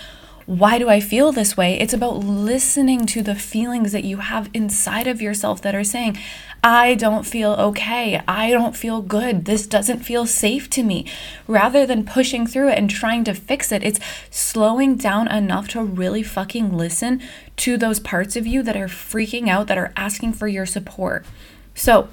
why 0.47 0.79
do 0.79 0.89
I 0.89 1.01
feel 1.01 1.33
this 1.33 1.57
way? 1.57 1.79
It's 1.79 1.93
about 1.93 2.19
listening 2.19 3.05
to 3.07 3.23
the 3.23 3.35
feelings 3.35 3.91
that 3.91 4.05
you 4.05 4.19
have 4.19 4.49
inside 4.55 5.09
of 5.09 5.21
yourself 5.21 5.61
that 5.63 5.75
are 5.75 5.83
saying, 5.83 6.19
I 6.63 6.95
don't 6.95 7.25
feel 7.25 7.53
okay. 7.53 8.23
I 8.29 8.51
don't 8.53 8.77
feel 8.77 9.03
good. 9.03 9.45
This 9.45 9.67
doesn't 9.67 10.01
feel 10.01 10.25
safe 10.25 10.71
to 10.71 10.85
me. 10.85 11.05
Rather 11.49 11.85
than 11.85 12.05
pushing 12.05 12.47
through 12.47 12.71
it 12.71 12.79
and 12.79 12.89
trying 12.89 13.25
to 13.25 13.35
fix 13.35 13.73
it, 13.73 13.83
it's 13.83 14.01
slowing 14.31 14.95
down 14.95 15.27
enough 15.29 15.67
to 15.69 15.83
really 15.83 16.23
fucking 16.23 16.77
listen 16.77 17.21
to 17.57 17.77
those 17.77 17.99
parts 17.99 18.37
of 18.37 18.47
you 18.47 18.63
that 18.63 18.77
are 18.77 18.89
freaking 18.89 19.49
out, 19.49 19.67
that 19.67 19.79
are 19.79 19.93
asking 19.97 20.33
for 20.33 20.47
your 20.47 20.67
support. 20.67 21.27
So, 21.75 22.09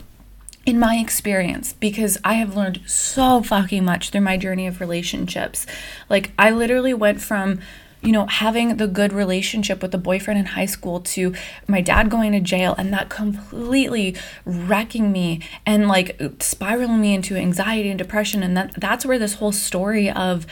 in 0.65 0.79
my 0.79 0.95
experience, 0.95 1.73
because 1.73 2.17
I 2.23 2.35
have 2.35 2.55
learned 2.55 2.81
so 2.87 3.43
fucking 3.43 3.83
much 3.83 4.09
through 4.09 4.21
my 4.21 4.37
journey 4.37 4.65
of 4.65 4.79
relationships. 4.79 5.65
Like, 6.09 6.31
I 6.39 6.51
literally 6.51 6.93
went 6.93 7.21
from 7.21 7.59
you 8.03 8.11
know, 8.11 8.25
having 8.27 8.77
the 8.77 8.87
good 8.87 9.13
relationship 9.13 9.81
with 9.81 9.91
the 9.91 9.97
boyfriend 9.97 10.39
in 10.39 10.45
high 10.47 10.65
school 10.65 10.99
to 10.99 11.33
my 11.67 11.81
dad 11.81 12.09
going 12.09 12.33
to 12.33 12.39
jail 12.41 12.75
and 12.77 12.91
that 12.93 13.09
completely 13.09 14.15
wrecking 14.45 15.11
me 15.11 15.39
and 15.65 15.87
like 15.87 16.19
spiraling 16.39 16.99
me 16.99 17.13
into 17.13 17.35
anxiety 17.35 17.89
and 17.89 17.97
depression. 17.97 18.43
And 18.43 18.57
that 18.57 18.73
that's 18.77 19.05
where 19.05 19.17
this 19.17 19.35
whole 19.35 19.53
story 19.53 20.09
of 20.09 20.45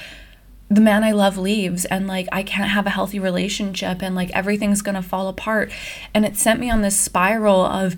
the 0.70 0.80
man 0.80 1.04
I 1.04 1.12
love 1.12 1.38
leaves 1.38 1.84
and 1.84 2.08
like 2.08 2.30
I 2.32 2.44
can't 2.44 2.72
have 2.72 2.86
a 2.86 2.92
healthy 2.92 3.20
relationship 3.20 4.02
and 4.02 4.16
like 4.16 4.32
everything's 4.32 4.82
gonna 4.82 5.02
fall 5.02 5.28
apart. 5.28 5.70
And 6.14 6.26
it 6.26 6.38
sent 6.38 6.62
me 6.62 6.70
on 6.70 6.82
this 6.82 6.98
spiral 6.98 7.66
of 7.66 7.98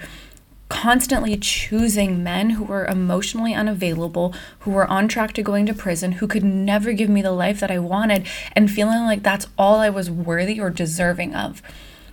constantly 0.74 1.38
choosing 1.38 2.24
men 2.24 2.50
who 2.50 2.63
were 2.63 2.88
emotionally 2.88 3.53
unavailable, 3.53 4.34
who 4.62 4.72
were 4.72 4.88
on 4.88 5.08
track 5.08 5.32
to 5.34 5.44
going 5.44 5.68
to 5.68 5.74
prison, 5.74 6.13
who 6.13 6.25
could 6.25 6.44
never 6.44 6.94
give 6.94 7.10
me 7.10 7.22
the 7.22 7.32
life 7.32 7.60
that 7.60 7.70
I 7.70 7.77
wanted, 7.77 8.25
and 8.53 8.72
feeling 8.72 9.03
like 9.03 9.22
that's 9.22 9.46
all 9.56 9.75
I 9.75 9.92
was 9.92 10.10
worthy 10.10 10.60
or 10.60 10.72
deserving 10.72 11.36
of. 11.36 11.62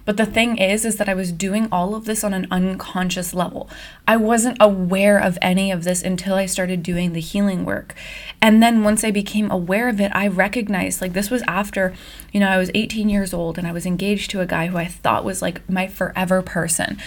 But 0.04 0.18
the 0.18 0.26
thing 0.26 0.58
is, 0.58 0.84
is 0.84 0.96
that 0.96 1.08
I 1.08 1.14
was 1.14 1.32
doing 1.32 1.68
all 1.72 1.94
of 1.94 2.04
this 2.04 2.22
on 2.22 2.34
an 2.34 2.46
unconscious 2.50 3.32
level. 3.32 3.70
I 4.06 4.16
wasn't 4.16 4.56
aware 4.60 5.18
of 5.18 5.38
any 5.40 5.70
of 5.70 5.84
this 5.84 6.02
until 6.02 6.34
I 6.34 6.46
started 6.46 6.82
doing 6.82 7.12
the 7.12 7.20
healing 7.20 7.64
work. 7.64 7.94
And 8.42 8.62
then 8.62 8.82
once 8.82 9.04
I 9.04 9.10
became 9.10 9.50
aware 9.50 9.88
of 9.88 10.00
it, 10.00 10.10
I 10.14 10.26
recognized 10.26 11.00
like 11.00 11.12
this 11.12 11.30
was 11.30 11.42
after, 11.46 11.94
you 12.32 12.40
know, 12.40 12.48
I 12.48 12.58
was 12.58 12.70
18 12.74 13.08
years 13.08 13.32
old 13.32 13.56
and 13.56 13.66
I 13.66 13.72
was 13.72 13.86
engaged 13.86 14.30
to 14.32 14.40
a 14.40 14.46
guy 14.46 14.66
who 14.66 14.76
I 14.76 14.86
thought 14.86 15.24
was 15.24 15.42
like 15.42 15.68
my 15.68 15.86
forever 15.86 16.42
person. 16.42 16.98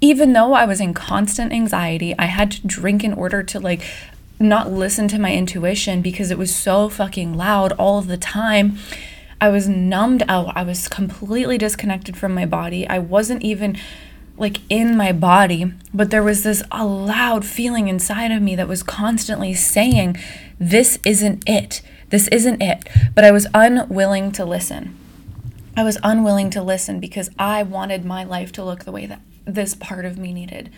Even 0.00 0.32
though 0.32 0.54
I 0.54 0.64
was 0.64 0.80
in 0.80 0.94
constant 0.94 1.52
anxiety, 1.52 2.14
I 2.18 2.26
had 2.26 2.50
to 2.52 2.66
drink 2.66 3.04
in 3.04 3.12
order 3.12 3.42
to 3.42 3.60
like 3.60 3.82
not 4.38 4.70
listen 4.70 5.06
to 5.08 5.18
my 5.18 5.34
intuition 5.34 6.00
because 6.00 6.30
it 6.30 6.38
was 6.38 6.54
so 6.54 6.88
fucking 6.88 7.36
loud 7.36 7.72
all 7.72 8.00
the 8.00 8.16
time. 8.16 8.78
I 9.40 9.48
was 9.48 9.68
numbed 9.68 10.22
out. 10.28 10.56
I 10.56 10.62
was 10.62 10.88
completely 10.88 11.58
disconnected 11.58 12.16
from 12.16 12.34
my 12.34 12.46
body. 12.46 12.88
I 12.88 12.98
wasn't 12.98 13.42
even 13.42 13.78
like 14.36 14.60
in 14.70 14.96
my 14.96 15.12
body, 15.12 15.72
but 15.92 16.10
there 16.10 16.22
was 16.22 16.42
this 16.42 16.62
loud 16.72 17.44
feeling 17.44 17.88
inside 17.88 18.32
of 18.32 18.40
me 18.40 18.56
that 18.56 18.68
was 18.68 18.82
constantly 18.82 19.52
saying, 19.52 20.16
This 20.58 20.98
isn't 21.04 21.42
it. 21.46 21.82
This 22.08 22.26
isn't 22.28 22.62
it. 22.62 22.88
But 23.14 23.24
I 23.24 23.30
was 23.30 23.46
unwilling 23.52 24.32
to 24.32 24.44
listen. 24.46 24.96
I 25.76 25.84
was 25.84 25.98
unwilling 26.02 26.50
to 26.50 26.62
listen 26.62 27.00
because 27.00 27.30
I 27.38 27.62
wanted 27.62 28.04
my 28.04 28.24
life 28.24 28.50
to 28.52 28.64
look 28.64 28.84
the 28.84 28.92
way 28.92 29.06
that 29.06 29.20
this 29.54 29.74
part 29.74 30.04
of 30.04 30.18
me 30.18 30.32
needed. 30.32 30.70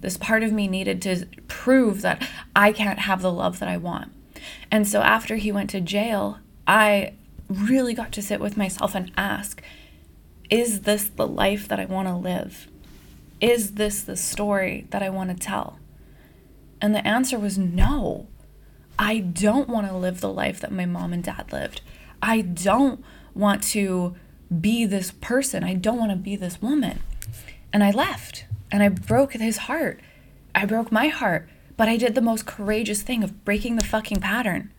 This 0.00 0.16
part 0.16 0.42
of 0.42 0.52
me 0.52 0.68
needed 0.68 1.02
to 1.02 1.26
prove 1.48 2.02
that 2.02 2.26
I 2.54 2.72
can't 2.72 3.00
have 3.00 3.22
the 3.22 3.32
love 3.32 3.58
that 3.58 3.68
I 3.68 3.76
want. 3.76 4.12
And 4.70 4.86
so 4.86 5.00
after 5.02 5.36
he 5.36 5.50
went 5.50 5.70
to 5.70 5.80
jail, 5.80 6.38
I 6.66 7.14
really 7.48 7.94
got 7.94 8.12
to 8.12 8.22
sit 8.22 8.40
with 8.40 8.56
myself 8.56 8.94
and 8.94 9.10
ask 9.16 9.62
is 10.50 10.82
this 10.82 11.08
the 11.08 11.26
life 11.26 11.68
that 11.68 11.78
I 11.78 11.84
want 11.84 12.08
to 12.08 12.14
live? 12.14 12.68
Is 13.40 13.72
this 13.72 14.02
the 14.02 14.16
story 14.16 14.86
that 14.90 15.02
I 15.02 15.10
want 15.10 15.30
to 15.30 15.36
tell? 15.36 15.78
And 16.80 16.94
the 16.94 17.06
answer 17.06 17.38
was 17.38 17.58
no. 17.58 18.28
I 18.98 19.18
don't 19.18 19.68
want 19.68 19.86
to 19.88 19.96
live 19.96 20.20
the 20.20 20.32
life 20.32 20.60
that 20.60 20.72
my 20.72 20.86
mom 20.86 21.12
and 21.12 21.22
dad 21.22 21.52
lived. 21.52 21.82
I 22.22 22.40
don't 22.40 23.04
want 23.34 23.62
to 23.64 24.16
be 24.60 24.86
this 24.86 25.10
person. 25.10 25.62
I 25.62 25.74
don't 25.74 25.98
want 25.98 26.10
to 26.10 26.16
be 26.16 26.34
this 26.34 26.62
woman. 26.62 27.00
And 27.72 27.84
I 27.84 27.90
left 27.90 28.46
and 28.70 28.82
I 28.82 28.88
broke 28.88 29.32
his 29.32 29.58
heart. 29.58 30.00
I 30.54 30.64
broke 30.64 30.90
my 30.90 31.08
heart, 31.08 31.48
but 31.76 31.88
I 31.88 31.96
did 31.96 32.14
the 32.14 32.20
most 32.20 32.46
courageous 32.46 33.02
thing 33.02 33.22
of 33.22 33.44
breaking 33.44 33.76
the 33.76 33.84
fucking 33.84 34.20
pattern 34.20 34.72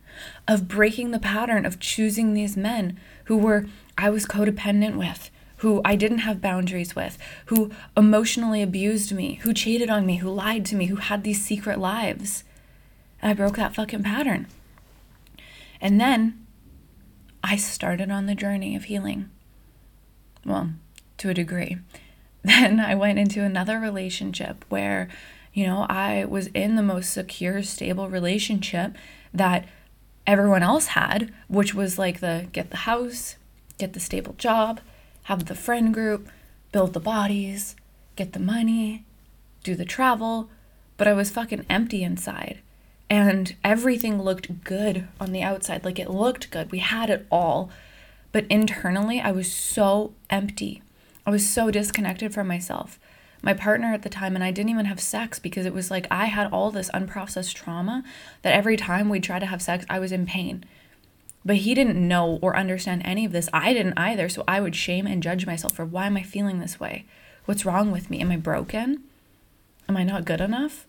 of 0.46 0.68
breaking 0.68 1.10
the 1.10 1.18
pattern 1.18 1.64
of 1.64 1.80
choosing 1.80 2.34
these 2.34 2.56
men 2.56 2.98
who 3.24 3.36
were 3.36 3.66
I 3.96 4.10
was 4.10 4.26
codependent 4.26 4.96
with, 4.96 5.30
who 5.58 5.80
I 5.84 5.96
didn't 5.96 6.18
have 6.18 6.40
boundaries 6.40 6.96
with, 6.96 7.18
who 7.46 7.70
emotionally 7.96 8.62
abused 8.62 9.12
me, 9.12 9.34
who 9.42 9.52
cheated 9.52 9.90
on 9.90 10.06
me, 10.06 10.16
who 10.16 10.30
lied 10.30 10.64
to 10.66 10.76
me, 10.76 10.86
who 10.86 10.96
had 10.96 11.22
these 11.22 11.44
secret 11.44 11.78
lives. 11.78 12.44
And 13.20 13.30
I 13.30 13.34
broke 13.34 13.56
that 13.56 13.74
fucking 13.74 14.02
pattern. 14.02 14.46
And 15.80 16.00
then 16.00 16.46
I 17.44 17.56
started 17.56 18.10
on 18.10 18.26
the 18.26 18.34
journey 18.34 18.74
of 18.74 18.84
healing. 18.84 19.30
Well, 20.44 20.70
to 21.18 21.28
a 21.28 21.34
degree. 21.34 21.78
Then 22.44 22.80
I 22.80 22.94
went 22.94 23.18
into 23.18 23.42
another 23.42 23.78
relationship 23.78 24.64
where, 24.68 25.08
you 25.52 25.66
know, 25.66 25.86
I 25.88 26.24
was 26.24 26.46
in 26.48 26.76
the 26.76 26.82
most 26.82 27.12
secure, 27.12 27.62
stable 27.62 28.08
relationship 28.08 28.94
that 29.34 29.66
everyone 30.26 30.62
else 30.62 30.86
had, 30.88 31.32
which 31.48 31.74
was 31.74 31.98
like 31.98 32.20
the 32.20 32.46
get 32.52 32.70
the 32.70 32.78
house, 32.78 33.36
get 33.78 33.92
the 33.92 34.00
stable 34.00 34.34
job, 34.38 34.80
have 35.24 35.46
the 35.46 35.54
friend 35.54 35.92
group, 35.92 36.28
build 36.72 36.94
the 36.94 37.00
bodies, 37.00 37.76
get 38.16 38.32
the 38.32 38.38
money, 38.38 39.04
do 39.62 39.74
the 39.74 39.84
travel, 39.84 40.48
but 40.96 41.08
I 41.08 41.12
was 41.12 41.30
fucking 41.30 41.66
empty 41.68 42.02
inside. 42.02 42.60
And 43.08 43.56
everything 43.64 44.22
looked 44.22 44.62
good 44.62 45.08
on 45.20 45.32
the 45.32 45.42
outside. 45.42 45.84
Like 45.84 45.98
it 45.98 46.10
looked 46.10 46.50
good. 46.50 46.70
We 46.70 46.78
had 46.78 47.10
it 47.10 47.26
all. 47.30 47.70
But 48.32 48.46
internally, 48.46 49.20
I 49.20 49.32
was 49.32 49.52
so 49.52 50.12
empty. 50.30 50.82
I 51.30 51.32
was 51.32 51.48
so 51.48 51.70
disconnected 51.70 52.34
from 52.34 52.48
myself 52.48 52.98
my 53.40 53.54
partner 53.54 53.94
at 53.94 54.02
the 54.02 54.08
time 54.08 54.34
and 54.34 54.42
I 54.42 54.50
didn't 54.50 54.70
even 54.70 54.86
have 54.86 54.98
sex 54.98 55.38
because 55.38 55.64
it 55.64 55.72
was 55.72 55.88
like 55.88 56.08
I 56.10 56.24
had 56.24 56.52
all 56.52 56.72
this 56.72 56.90
unprocessed 56.90 57.54
trauma 57.54 58.02
that 58.42 58.52
every 58.52 58.76
time 58.76 59.08
we'd 59.08 59.22
try 59.22 59.38
to 59.38 59.46
have 59.46 59.62
sex, 59.62 59.86
I 59.88 60.00
was 60.00 60.10
in 60.10 60.26
pain. 60.26 60.64
But 61.44 61.58
he 61.58 61.72
didn't 61.72 62.08
know 62.08 62.40
or 62.42 62.56
understand 62.56 63.02
any 63.04 63.24
of 63.24 63.30
this. 63.30 63.48
I 63.52 63.72
didn't 63.72 63.96
either. 63.96 64.28
So 64.28 64.42
I 64.48 64.60
would 64.60 64.74
shame 64.74 65.06
and 65.06 65.22
judge 65.22 65.46
myself 65.46 65.76
for 65.76 65.84
why 65.84 66.06
am 66.06 66.16
I 66.16 66.24
feeling 66.24 66.58
this 66.58 66.80
way? 66.80 67.06
What's 67.44 67.64
wrong 67.64 67.92
with 67.92 68.10
me? 68.10 68.20
Am 68.20 68.32
I 68.32 68.36
broken? 68.36 69.04
Am 69.88 69.96
I 69.96 70.02
not 70.02 70.24
good 70.24 70.40
enough? 70.40 70.84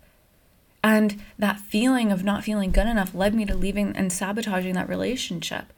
And 0.84 1.22
that 1.38 1.60
feeling 1.60 2.12
of 2.12 2.24
not 2.24 2.44
feeling 2.44 2.72
good 2.72 2.88
enough 2.88 3.14
led 3.14 3.36
me 3.36 3.46
to 3.46 3.56
leaving 3.56 3.96
and 3.96 4.12
sabotaging 4.12 4.74
that 4.74 4.90
relationship. 4.90 5.72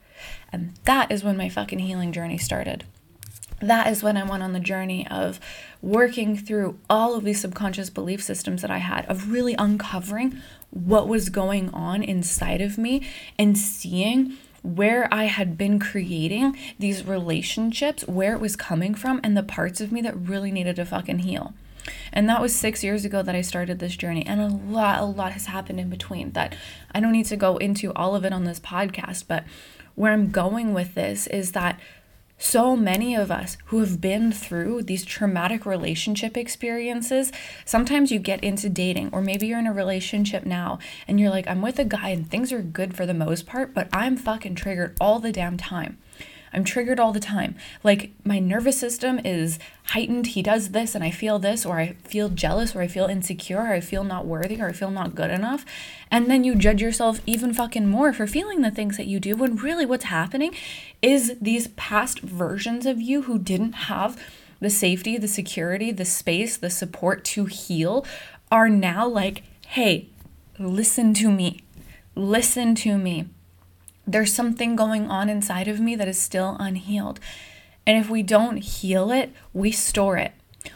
And 0.50 0.72
that 0.84 1.12
is 1.12 1.22
when 1.22 1.36
my 1.36 1.50
fucking 1.50 1.80
healing 1.80 2.12
journey 2.12 2.38
started 2.38 2.84
that 3.68 3.88
is 3.88 4.02
when 4.02 4.16
I 4.16 4.24
went 4.24 4.42
on 4.42 4.52
the 4.52 4.60
journey 4.60 5.06
of 5.08 5.40
working 5.82 6.36
through 6.36 6.78
all 6.88 7.14
of 7.14 7.24
these 7.24 7.40
subconscious 7.40 7.90
belief 7.90 8.22
systems 8.22 8.62
that 8.62 8.70
I 8.70 8.78
had, 8.78 9.06
of 9.06 9.30
really 9.30 9.54
uncovering 9.54 10.40
what 10.70 11.08
was 11.08 11.28
going 11.28 11.70
on 11.70 12.02
inside 12.02 12.60
of 12.60 12.78
me 12.78 13.06
and 13.38 13.56
seeing 13.56 14.36
where 14.62 15.12
I 15.12 15.24
had 15.24 15.58
been 15.58 15.78
creating 15.78 16.56
these 16.78 17.04
relationships, 17.04 18.06
where 18.08 18.32
it 18.32 18.40
was 18.40 18.56
coming 18.56 18.94
from, 18.94 19.20
and 19.22 19.36
the 19.36 19.42
parts 19.42 19.80
of 19.80 19.92
me 19.92 20.00
that 20.02 20.16
really 20.16 20.50
needed 20.50 20.76
to 20.76 20.86
fucking 20.86 21.20
heal. 21.20 21.52
And 22.12 22.28
that 22.30 22.40
was 22.40 22.56
six 22.56 22.82
years 22.82 23.04
ago 23.04 23.22
that 23.22 23.34
I 23.34 23.42
started 23.42 23.78
this 23.78 23.96
journey. 23.96 24.24
And 24.26 24.40
a 24.40 24.48
lot, 24.48 25.00
a 25.00 25.04
lot 25.04 25.32
has 25.32 25.46
happened 25.46 25.80
in 25.80 25.90
between 25.90 26.30
that 26.32 26.56
I 26.94 27.00
don't 27.00 27.12
need 27.12 27.26
to 27.26 27.36
go 27.36 27.58
into 27.58 27.92
all 27.92 28.16
of 28.16 28.24
it 28.24 28.32
on 28.32 28.44
this 28.44 28.58
podcast. 28.58 29.24
But 29.28 29.44
where 29.94 30.12
I'm 30.12 30.30
going 30.30 30.72
with 30.72 30.94
this 30.94 31.26
is 31.26 31.52
that 31.52 31.78
so 32.44 32.76
many 32.76 33.14
of 33.14 33.30
us 33.30 33.56
who 33.66 33.80
have 33.80 34.00
been 34.00 34.30
through 34.30 34.82
these 34.82 35.04
traumatic 35.04 35.64
relationship 35.64 36.36
experiences, 36.36 37.32
sometimes 37.64 38.12
you 38.12 38.18
get 38.18 38.44
into 38.44 38.68
dating, 38.68 39.08
or 39.12 39.22
maybe 39.22 39.46
you're 39.46 39.58
in 39.58 39.66
a 39.66 39.72
relationship 39.72 40.44
now 40.44 40.78
and 41.08 41.18
you're 41.18 41.30
like, 41.30 41.48
I'm 41.48 41.62
with 41.62 41.78
a 41.78 41.84
guy 41.84 42.10
and 42.10 42.30
things 42.30 42.52
are 42.52 42.62
good 42.62 42.94
for 42.94 43.06
the 43.06 43.14
most 43.14 43.46
part, 43.46 43.72
but 43.72 43.88
I'm 43.92 44.16
fucking 44.16 44.56
triggered 44.56 44.96
all 45.00 45.20
the 45.20 45.32
damn 45.32 45.56
time. 45.56 45.98
I'm 46.54 46.64
triggered 46.64 47.00
all 47.00 47.12
the 47.12 47.20
time. 47.20 47.56
Like 47.82 48.12
my 48.24 48.38
nervous 48.38 48.78
system 48.78 49.18
is 49.24 49.58
heightened. 49.86 50.28
He 50.28 50.42
does 50.42 50.70
this 50.70 50.94
and 50.94 51.02
I 51.02 51.10
feel 51.10 51.38
this, 51.38 51.66
or 51.66 51.78
I 51.78 51.96
feel 52.04 52.28
jealous, 52.28 52.74
or 52.74 52.80
I 52.80 52.86
feel 52.86 53.06
insecure, 53.06 53.58
or 53.58 53.72
I 53.72 53.80
feel 53.80 54.04
not 54.04 54.26
worthy, 54.26 54.60
or 54.60 54.68
I 54.68 54.72
feel 54.72 54.90
not 54.90 55.14
good 55.14 55.30
enough. 55.30 55.64
And 56.10 56.30
then 56.30 56.44
you 56.44 56.54
judge 56.54 56.80
yourself 56.80 57.20
even 57.26 57.52
fucking 57.52 57.88
more 57.88 58.12
for 58.12 58.26
feeling 58.26 58.62
the 58.62 58.70
things 58.70 58.96
that 58.96 59.06
you 59.06 59.20
do 59.20 59.36
when 59.36 59.56
really 59.56 59.84
what's 59.84 60.04
happening 60.04 60.54
is 61.02 61.36
these 61.40 61.68
past 61.68 62.20
versions 62.20 62.86
of 62.86 63.00
you 63.00 63.22
who 63.22 63.38
didn't 63.38 63.72
have 63.72 64.20
the 64.60 64.70
safety, 64.70 65.18
the 65.18 65.28
security, 65.28 65.90
the 65.90 66.04
space, 66.04 66.56
the 66.56 66.70
support 66.70 67.24
to 67.24 67.46
heal 67.46 68.06
are 68.50 68.68
now 68.68 69.06
like, 69.06 69.42
hey, 69.66 70.08
listen 70.58 71.12
to 71.14 71.30
me. 71.30 71.60
Listen 72.14 72.74
to 72.76 72.96
me. 72.96 73.26
There's 74.06 74.32
something 74.32 74.76
going 74.76 75.10
on 75.10 75.28
inside 75.28 75.68
of 75.68 75.80
me 75.80 75.96
that 75.96 76.08
is 76.08 76.20
still 76.20 76.56
unhealed. 76.60 77.20
And 77.86 77.98
if 77.98 78.08
we 78.08 78.22
don't 78.22 78.58
heal 78.58 79.10
it, 79.10 79.32
we 79.52 79.70
store 79.72 80.16
it. 80.16 80.32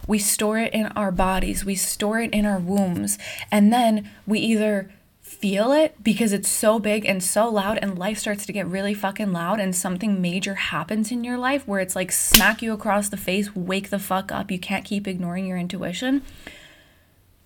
We 0.07 0.19
store 0.19 0.59
it 0.59 0.75
in 0.75 0.87
our 0.88 1.11
bodies, 1.11 1.64
we 1.64 1.75
store 1.75 2.21
it 2.21 2.33
in 2.33 2.45
our 2.45 2.59
wombs. 2.59 3.19
And 3.51 3.73
then 3.73 4.11
we 4.27 4.38
either 4.38 4.91
feel 5.23 5.73
it 5.73 6.03
because 6.03 6.33
it's 6.33 6.49
so 6.49 6.79
big 6.79 7.05
and 7.05 7.23
so 7.23 7.49
loud, 7.49 7.79
and 7.79 7.99
life 7.99 8.19
starts 8.19 8.45
to 8.47 8.53
get 8.53 8.67
really 8.67 8.95
fucking 8.95 9.33
loud, 9.33 9.61
and 9.61 9.75
something 9.75 10.21
major 10.21 10.55
happens 10.55 11.12
in 11.12 11.25
your 11.25 11.38
life 11.38 11.67
where 11.67 11.81
it's 11.81 11.97
like 11.97 12.11
smack 12.12 12.61
you 12.61 12.73
across 12.73 13.09
the 13.09 13.17
face, 13.17 13.55
wake 13.55 13.91
the 13.91 13.99
fuck 13.99 14.33
up. 14.33 14.51
You 14.51 14.59
can't 14.59 14.85
keep 14.85 15.07
ignoring 15.07 15.47
your 15.47 15.59
intuition. 15.59 16.23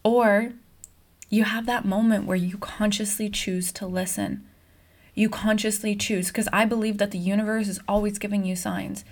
Or 0.04 0.52
you 1.28 1.44
have 1.44 1.66
that 1.66 1.84
moment 1.84 2.26
where 2.26 2.36
you 2.36 2.58
consciously 2.58 3.28
choose 3.28 3.72
to 3.72 3.86
listen 3.86 4.44
you 5.14 5.28
consciously 5.28 5.94
choose 5.94 6.28
because 6.28 6.48
I 6.52 6.64
believe 6.64 6.98
that 6.98 7.10
the 7.10 7.18
universe 7.18 7.68
is 7.68 7.80
always 7.86 8.18
giving 8.18 8.44
you 8.44 8.56
signs. 8.56 9.04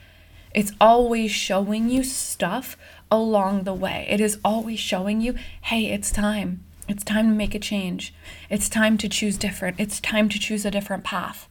It's 0.55 0.73
always 0.81 1.31
showing 1.31 1.89
you 1.91 2.03
stuff 2.03 2.77
along 3.11 3.65
the 3.65 3.75
way. 3.75 4.07
It 4.09 4.21
is 4.21 4.39
always 4.45 4.81
showing 4.81 5.21
you, 5.21 5.35
hey, 5.63 5.87
it's 5.87 6.11
time. 6.11 6.65
It's 6.89 7.05
time 7.05 7.29
to 7.29 7.35
make 7.35 7.55
a 7.55 7.61
change. 7.61 8.13
It's 8.49 8.69
time 8.69 8.99
to 8.99 9.09
choose 9.09 9.39
different. 9.39 9.79
It's 9.79 10.01
time 10.01 10.29
to 10.29 10.39
choose 10.41 10.65
a 10.65 10.71
different 10.71 11.05
path. 11.05 11.49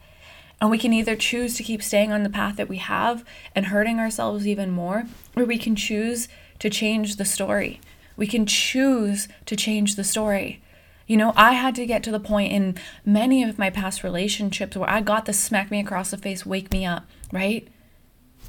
And 0.60 0.70
we 0.70 0.78
can 0.78 0.92
either 0.92 1.16
choose 1.16 1.56
to 1.56 1.64
keep 1.64 1.82
staying 1.82 2.12
on 2.12 2.24
the 2.24 2.30
path 2.30 2.58
that 2.58 2.68
we 2.68 2.78
have 2.78 3.24
and 3.56 3.68
hurting 3.68 4.00
ourselves 4.00 4.46
even 4.46 4.70
more, 4.72 5.06
or 5.38 5.46
we 5.46 5.58
can 5.58 5.78
choose 5.78 6.28
to 6.60 6.70
change 6.70 7.16
the 7.16 7.24
story. 7.24 7.80
We 8.18 8.28
can 8.28 8.46
choose 8.46 9.30
to 9.46 9.56
change 9.56 9.96
the 9.96 10.04
story. 10.04 10.62
You 11.10 11.18
know, 11.18 11.34
I 11.36 11.54
had 11.54 11.74
to 11.76 11.88
get 11.88 12.04
to 12.04 12.12
the 12.12 12.20
point 12.20 12.54
in 12.54 12.78
many 13.04 13.42
of 13.44 13.58
my 13.58 13.72
past 13.72 14.04
relationships 14.04 14.78
where 14.78 14.90
I 14.90 15.02
got 15.02 15.26
the 15.26 15.34
smack 15.34 15.72
me 15.72 15.80
across 15.80 16.12
the 16.12 16.18
face, 16.18 16.46
wake 16.46 16.72
me 16.72 16.86
up, 16.86 17.06
right? 17.34 17.68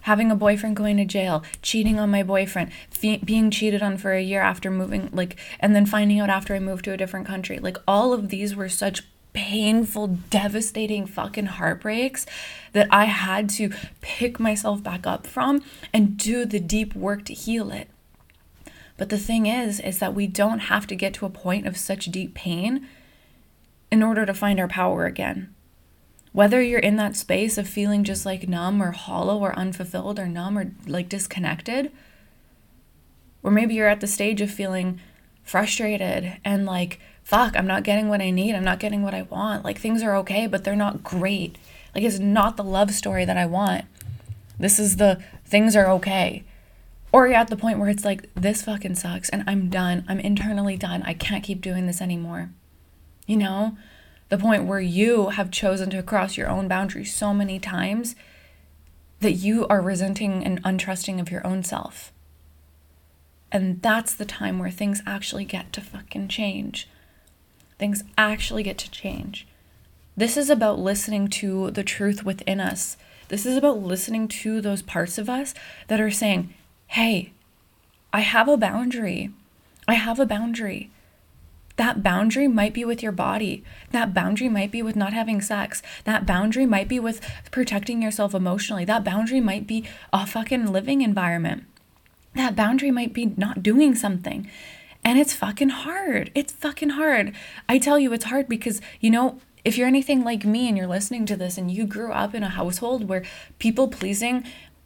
having 0.02 0.30
a 0.30 0.36
boyfriend 0.36 0.76
going 0.76 0.96
to 0.96 1.04
jail, 1.04 1.42
cheating 1.62 1.98
on 1.98 2.10
my 2.10 2.22
boyfriend, 2.22 2.72
fe- 2.90 3.20
being 3.22 3.50
cheated 3.50 3.82
on 3.82 3.96
for 3.98 4.12
a 4.12 4.22
year 4.22 4.40
after 4.40 4.70
moving, 4.70 5.10
like, 5.12 5.36
and 5.58 5.74
then 5.74 5.84
finding 5.84 6.18
out 6.20 6.30
after 6.30 6.54
I 6.54 6.58
moved 6.58 6.86
to 6.86 6.92
a 6.92 6.96
different 6.96 7.26
country. 7.26 7.58
Like, 7.58 7.76
all 7.86 8.12
of 8.12 8.30
these 8.30 8.56
were 8.56 8.68
such 8.68 9.02
painful, 9.32 10.06
devastating 10.06 11.06
fucking 11.06 11.46
heartbreaks 11.46 12.26
that 12.72 12.88
I 12.90 13.04
had 13.04 13.48
to 13.50 13.70
pick 14.00 14.40
myself 14.40 14.82
back 14.82 15.06
up 15.06 15.26
from 15.26 15.62
and 15.92 16.16
do 16.16 16.44
the 16.44 16.60
deep 16.60 16.94
work 16.94 17.24
to 17.26 17.34
heal 17.34 17.70
it. 17.70 17.88
But 19.00 19.08
the 19.08 19.16
thing 19.16 19.46
is, 19.46 19.80
is 19.80 19.98
that 20.00 20.12
we 20.12 20.26
don't 20.26 20.58
have 20.58 20.86
to 20.88 20.94
get 20.94 21.14
to 21.14 21.24
a 21.24 21.30
point 21.30 21.66
of 21.66 21.78
such 21.78 22.12
deep 22.12 22.34
pain 22.34 22.86
in 23.90 24.02
order 24.02 24.26
to 24.26 24.34
find 24.34 24.60
our 24.60 24.68
power 24.68 25.06
again. 25.06 25.54
Whether 26.32 26.60
you're 26.60 26.80
in 26.80 26.96
that 26.96 27.16
space 27.16 27.56
of 27.56 27.66
feeling 27.66 28.04
just 28.04 28.26
like 28.26 28.46
numb 28.46 28.82
or 28.82 28.90
hollow 28.90 29.38
or 29.38 29.58
unfulfilled 29.58 30.18
or 30.18 30.26
numb 30.26 30.58
or 30.58 30.72
like 30.86 31.08
disconnected, 31.08 31.90
or 33.42 33.50
maybe 33.50 33.72
you're 33.72 33.88
at 33.88 34.02
the 34.02 34.06
stage 34.06 34.42
of 34.42 34.50
feeling 34.50 35.00
frustrated 35.42 36.36
and 36.44 36.66
like, 36.66 37.00
fuck, 37.24 37.56
I'm 37.56 37.66
not 37.66 37.84
getting 37.84 38.10
what 38.10 38.20
I 38.20 38.28
need. 38.28 38.54
I'm 38.54 38.62
not 38.64 38.80
getting 38.80 39.02
what 39.02 39.14
I 39.14 39.22
want. 39.22 39.64
Like 39.64 39.78
things 39.78 40.02
are 40.02 40.14
okay, 40.16 40.46
but 40.46 40.62
they're 40.62 40.76
not 40.76 41.02
great. 41.02 41.56
Like 41.94 42.04
it's 42.04 42.18
not 42.18 42.58
the 42.58 42.64
love 42.64 42.90
story 42.90 43.24
that 43.24 43.38
I 43.38 43.46
want. 43.46 43.86
This 44.58 44.78
is 44.78 44.96
the 44.96 45.22
things 45.46 45.74
are 45.74 45.88
okay. 45.92 46.44
Or 47.12 47.26
you're 47.26 47.36
at 47.36 47.48
the 47.48 47.56
point 47.56 47.78
where 47.78 47.88
it's 47.88 48.04
like, 48.04 48.32
this 48.34 48.62
fucking 48.62 48.94
sucks 48.94 49.28
and 49.28 49.42
I'm 49.46 49.68
done. 49.68 50.04
I'm 50.08 50.20
internally 50.20 50.76
done. 50.76 51.02
I 51.02 51.14
can't 51.14 51.44
keep 51.44 51.60
doing 51.60 51.86
this 51.86 52.00
anymore. 52.00 52.50
You 53.26 53.36
know? 53.36 53.76
the 54.30 54.38
point 54.38 54.64
where 54.64 54.80
you 54.80 55.30
have 55.30 55.50
chosen 55.50 55.90
to 55.90 56.02
cross 56.02 56.36
your 56.36 56.48
own 56.48 56.68
boundaries 56.68 57.14
so 57.14 57.34
many 57.34 57.58
times 57.58 58.14
that 59.18 59.32
you 59.32 59.66
are 59.66 59.82
resenting 59.82 60.44
and 60.44 60.62
untrusting 60.62 61.20
of 61.20 61.30
your 61.30 61.46
own 61.46 61.62
self. 61.62 62.12
And 63.52 63.82
that's 63.82 64.14
the 64.14 64.24
time 64.24 64.58
where 64.58 64.70
things 64.70 65.02
actually 65.04 65.44
get 65.44 65.72
to 65.74 65.80
fucking 65.80 66.28
change. 66.28 66.88
Things 67.76 68.04
actually 68.16 68.62
get 68.62 68.78
to 68.78 68.90
change. 68.90 69.48
This 70.16 70.36
is 70.36 70.48
about 70.48 70.78
listening 70.78 71.26
to 71.28 71.72
the 71.72 71.82
truth 71.82 72.24
within 72.24 72.60
us. 72.60 72.96
This 73.28 73.44
is 73.44 73.56
about 73.56 73.82
listening 73.82 74.28
to 74.28 74.60
those 74.60 74.82
parts 74.82 75.18
of 75.18 75.28
us 75.28 75.54
that 75.88 76.00
are 76.00 76.10
saying, 76.10 76.54
hey, 76.90 77.32
I 78.12 78.20
have 78.20 78.48
a 78.48 78.56
boundary. 78.56 79.30
I 79.86 79.94
have 79.94 80.18
a 80.18 80.26
boundary. 80.26 80.90
That 81.76 82.02
boundary 82.02 82.48
might 82.48 82.74
be 82.74 82.84
with 82.84 83.00
your 83.00 83.12
body. 83.12 83.62
That 83.92 84.12
boundary 84.12 84.48
might 84.48 84.72
be 84.72 84.82
with 84.82 84.96
not 84.96 85.12
having 85.12 85.40
sex. 85.40 85.82
That 86.02 86.26
boundary 86.26 86.66
might 86.66 86.88
be 86.88 86.98
with 86.98 87.20
protecting 87.52 88.02
yourself 88.02 88.34
emotionally. 88.34 88.84
That 88.84 89.04
boundary 89.04 89.40
might 89.40 89.68
be 89.68 89.84
a 90.12 90.26
fucking 90.26 90.72
living 90.72 91.00
environment. 91.00 91.62
That 92.34 92.56
boundary 92.56 92.90
might 92.90 93.12
be 93.12 93.26
not 93.36 93.62
doing 93.62 93.94
something. 93.94 94.50
And 95.04 95.16
it's 95.16 95.32
fucking 95.32 95.68
hard. 95.68 96.32
It's 96.34 96.52
fucking 96.52 96.90
hard. 96.90 97.32
I 97.68 97.78
tell 97.78 98.00
you, 98.00 98.12
it's 98.12 98.24
hard 98.24 98.48
because, 98.48 98.80
you 98.98 99.10
know, 99.10 99.38
if 99.64 99.78
you're 99.78 99.86
anything 99.86 100.24
like 100.24 100.44
me 100.44 100.66
and 100.66 100.76
you're 100.76 100.88
listening 100.88 101.24
to 101.26 101.36
this 101.36 101.56
and 101.56 101.70
you 101.70 101.86
grew 101.86 102.10
up 102.10 102.34
in 102.34 102.42
a 102.42 102.48
household 102.48 103.08
where 103.08 103.22
people 103.60 103.86
pleasing 103.86 104.42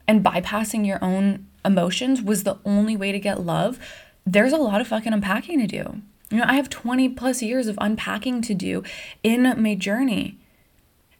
and 0.06 0.22
bypassing 0.22 0.86
your 0.86 1.02
own 1.02 1.46
emotions 1.64 2.22
was 2.22 2.44
the 2.44 2.58
only 2.64 2.96
way 2.96 3.12
to 3.12 3.18
get 3.18 3.40
love, 3.40 3.78
there's 4.26 4.52
a 4.52 4.58
lot 4.58 4.80
of 4.80 4.88
fucking 4.88 5.12
unpacking 5.12 5.60
to 5.60 5.66
do. 5.66 6.02
You 6.30 6.38
know, 6.38 6.44
I 6.46 6.54
have 6.54 6.70
20 6.70 7.10
plus 7.10 7.42
years 7.42 7.66
of 7.66 7.78
unpacking 7.80 8.42
to 8.42 8.54
do 8.54 8.82
in 9.22 9.42
my 9.62 9.74
journey. 9.74 10.38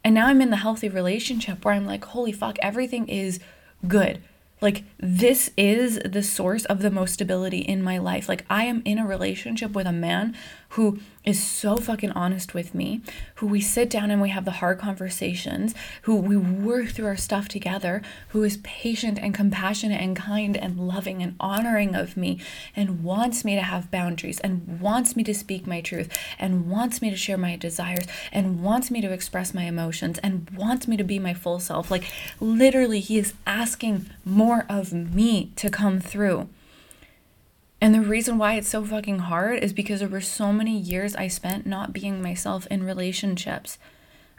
And 0.03 0.13
now 0.13 0.27
I'm 0.27 0.41
in 0.41 0.49
the 0.49 0.57
healthy 0.57 0.89
relationship 0.89 1.63
where 1.63 1.73
I'm 1.73 1.85
like, 1.85 2.05
holy 2.05 2.31
fuck, 2.31 2.57
everything 2.61 3.07
is 3.07 3.39
good. 3.87 4.21
Like, 4.61 4.83
this 4.99 5.51
is 5.57 5.99
the 6.05 6.23
source 6.23 6.65
of 6.65 6.81
the 6.81 6.91
most 6.91 7.15
stability 7.15 7.59
in 7.59 7.83
my 7.83 7.97
life. 7.97 8.29
Like, 8.29 8.45
I 8.49 8.65
am 8.65 8.81
in 8.85 8.97
a 8.97 9.05
relationship 9.05 9.71
with 9.71 9.85
a 9.85 9.91
man 9.91 10.35
who 10.75 10.99
is 11.23 11.41
so 11.41 11.77
fucking 11.77 12.11
honest 12.11 12.53
with 12.53 12.75
me, 12.75 13.01
who 13.35 13.47
we 13.47 13.61
sit 13.61 13.89
down 13.89 14.11
and 14.11 14.21
we 14.21 14.27
have 14.29 14.43
the 14.43 14.51
hard 14.51 14.77
conversations, 14.77 15.73
who 16.01 16.15
we 16.17 16.35
work 16.35 16.89
through 16.89 17.05
our 17.05 17.15
stuff 17.15 17.47
together, 17.47 18.01
who 18.29 18.43
is 18.43 18.57
patient 18.57 19.17
and 19.17 19.33
compassionate 19.33 20.01
and 20.01 20.17
kind 20.17 20.57
and 20.57 20.77
loving 20.77 21.23
and 21.23 21.33
honoring 21.39 21.95
of 21.95 22.17
me 22.17 22.39
and 22.75 23.03
wants 23.05 23.45
me 23.45 23.55
to 23.55 23.61
have 23.61 23.89
boundaries 23.89 24.41
and 24.41 24.81
wants 24.81 25.15
me 25.15 25.23
to 25.23 25.33
speak 25.33 25.65
my 25.65 25.79
truth 25.79 26.09
and 26.37 26.69
wants 26.69 27.01
me 27.01 27.09
to 27.09 27.15
share 27.15 27.37
my 27.37 27.55
desires 27.55 28.05
and 28.33 28.61
wants 28.61 28.91
me 28.91 28.99
to 28.99 29.13
express 29.13 29.53
my 29.53 29.63
emotions 29.63 30.19
and 30.19 30.49
wants 30.51 30.89
me 30.89 30.97
to 30.97 31.05
be 31.05 31.19
my 31.19 31.33
full 31.33 31.59
self. 31.59 31.89
Like, 31.89 32.03
literally, 32.41 32.99
he 32.99 33.17
is 33.17 33.33
asking 33.47 34.07
more 34.25 34.65
of 34.67 34.91
me 34.91 35.53
to 35.55 35.69
come 35.69 36.01
through. 36.01 36.49
And 37.81 37.93
the 37.93 38.01
reason 38.01 38.37
why 38.37 38.55
it's 38.55 38.69
so 38.69 38.83
fucking 38.83 39.19
hard 39.19 39.63
is 39.63 39.73
because 39.73 39.99
there 39.99 40.09
were 40.09 40.21
so 40.21 40.53
many 40.53 40.77
years 40.77 41.15
I 41.15 41.27
spent 41.27 41.65
not 41.65 41.93
being 41.93 42.21
myself 42.21 42.65
in 42.67 42.83
relationships. 42.83 43.77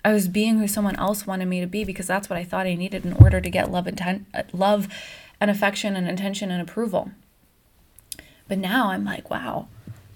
I 0.05 0.12
was 0.12 0.29
being 0.29 0.59
who 0.59 0.68
someone 0.68 0.96
else 0.96 1.27
wanted 1.27 1.46
me 1.46 1.61
to 1.61 1.66
be 1.66 1.85
because 1.85 2.07
that's 2.07 2.31
what 2.31 2.38
I 2.38 2.44
thought 2.44 2.66
I 2.66 2.75
needed 2.75 3.05
in 3.05 3.12
order 3.14 3.40
to 3.40 3.51
get 3.51 3.70
love 3.70 3.87
and 3.87 4.27
uh, 4.35 4.42
love 4.53 4.88
and 5.40 5.51
affection 5.51 5.96
and 5.96 6.09
attention 6.09 6.51
and 6.51 6.62
approval. 6.62 7.11
But 8.49 8.59
now 8.59 8.90
I'm 8.90 9.05
like, 9.05 9.29
wow, 9.31 9.68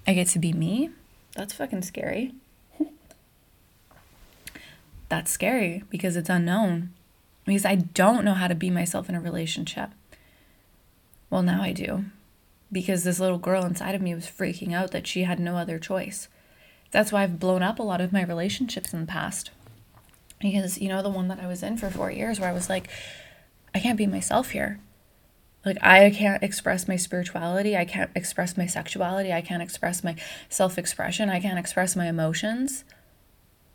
I 0.07 0.15
get 0.15 0.29
to 0.29 0.39
be 0.39 0.53
me. 0.53 0.91
That's 1.35 1.53
fucking 1.53 1.83
scary. 1.83 2.33
That's 5.09 5.31
scary 5.31 5.85
because 5.91 6.17
it's 6.17 6.31
unknown. 6.31 6.91
Because 7.45 7.65
I 7.65 7.75
don't 7.75 8.25
know 8.25 8.35
how 8.35 8.49
to 8.49 8.55
be 8.55 8.71
myself 8.71 9.09
in 9.09 9.15
a 9.15 9.21
relationship. 9.21 9.91
Well, 11.29 11.43
now 11.43 11.63
I 11.63 11.73
do 11.73 12.05
because 12.73 13.05
this 13.05 13.21
little 13.21 13.39
girl 13.39 13.65
inside 13.65 13.95
of 13.95 14.03
me 14.03 14.15
was 14.15 14.27
freaking 14.27 14.73
out 14.73 14.91
that 14.93 15.07
she 15.07 15.25
had 15.25 15.41
no 15.41 15.57
other 15.57 15.79
choice. 15.79 16.29
That's 16.91 17.13
why 17.13 17.23
I've 17.23 17.41
blown 17.41 17.63
up 17.63 17.79
a 17.79 17.85
lot 17.85 18.01
of 18.01 18.13
my 18.13 18.23
relationships 18.23 18.93
in 18.93 19.01
the 19.01 19.07
past. 19.07 19.51
Because, 20.41 20.79
you 20.79 20.89
know, 20.89 21.03
the 21.03 21.11
one 21.11 21.29
that 21.29 21.41
I 21.41 21.47
was 21.47 21.63
in 21.63 21.77
for 21.77 21.91
four 21.91 22.11
years 22.11 22.41
where 22.41 22.49
I 22.49 22.53
was 22.53 22.69
like, 22.69 22.89
I 23.75 23.81
can't 23.81 23.99
be 23.99 24.07
myself 24.07 24.51
here. 24.51 24.81
Like, 25.65 25.77
I 25.83 26.11
can't 26.11 26.43
express 26.43 26.89
my 26.89 26.97
spirituality. 26.97 27.77
I 27.77 27.85
can't 27.85 28.11
express 28.15 28.57
my 28.57 28.67
sexuality. 28.67 29.33
I 29.33 29.43
can't 29.43 29.63
express 29.63 30.03
my 30.03 30.17
self 30.49 30.79
expression. 30.79 31.29
I 31.29 31.41
can't 31.41 31.59
express 31.59 31.95
my 31.95 32.09
emotions. 32.09 32.85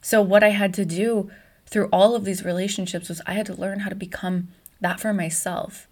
So, 0.02 0.22
what 0.22 0.44
I 0.44 0.50
had 0.50 0.74
to 0.76 0.86
do 0.86 1.30
through 1.68 1.90
all 1.92 2.16
of 2.16 2.26
these 2.26 2.44
relationships 2.44 3.10
was 3.10 3.22
I 3.28 3.34
had 3.34 3.46
to 3.48 3.54
learn 3.54 3.82
how 3.82 3.90
to 3.90 3.96
become 3.96 4.48
that 4.82 5.00
for 5.00 5.14
myself 5.14 5.88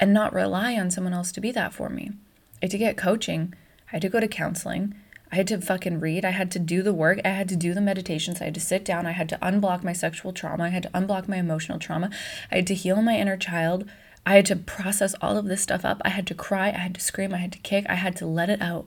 and 0.00 0.14
not 0.14 0.32
rely 0.32 0.76
on 0.76 0.90
someone 0.90 1.12
else 1.12 1.30
to 1.32 1.40
be 1.40 1.52
that 1.52 1.74
for 1.74 1.90
me. 1.90 2.10
I 2.54 2.64
had 2.64 2.70
to 2.70 2.78
get 2.78 2.96
coaching. 2.96 3.54
I 3.88 3.92
had 3.92 4.02
to 4.02 4.08
go 4.08 4.18
to 4.18 4.26
counseling. 4.26 4.94
I 5.30 5.36
had 5.36 5.46
to 5.48 5.60
fucking 5.60 6.00
read. 6.00 6.24
I 6.24 6.30
had 6.30 6.50
to 6.52 6.58
do 6.58 6.82
the 6.82 6.94
work. 6.94 7.20
I 7.24 7.28
had 7.28 7.48
to 7.50 7.56
do 7.56 7.74
the 7.74 7.80
meditations. 7.80 8.40
I 8.40 8.46
had 8.46 8.54
to 8.54 8.60
sit 8.60 8.84
down. 8.84 9.06
I 9.06 9.12
had 9.12 9.28
to 9.28 9.38
unblock 9.38 9.84
my 9.84 9.92
sexual 9.92 10.32
trauma. 10.32 10.64
I 10.64 10.68
had 10.68 10.82
to 10.84 10.90
unblock 10.90 11.28
my 11.28 11.36
emotional 11.36 11.78
trauma. 11.78 12.10
I 12.50 12.56
had 12.56 12.66
to 12.68 12.74
heal 12.74 13.00
my 13.02 13.16
inner 13.16 13.36
child. 13.36 13.88
I 14.26 14.36
had 14.36 14.46
to 14.46 14.56
process 14.56 15.14
all 15.20 15.36
of 15.36 15.44
this 15.44 15.62
stuff 15.62 15.84
up. 15.84 16.00
I 16.04 16.08
had 16.08 16.26
to 16.28 16.34
cry. 16.34 16.68
I 16.68 16.78
had 16.78 16.94
to 16.94 17.00
scream. 17.00 17.32
I 17.32 17.38
had 17.38 17.52
to 17.52 17.58
kick. 17.58 17.86
I 17.88 17.94
had 17.94 18.16
to 18.16 18.26
let 18.26 18.50
it 18.50 18.60
out. 18.60 18.86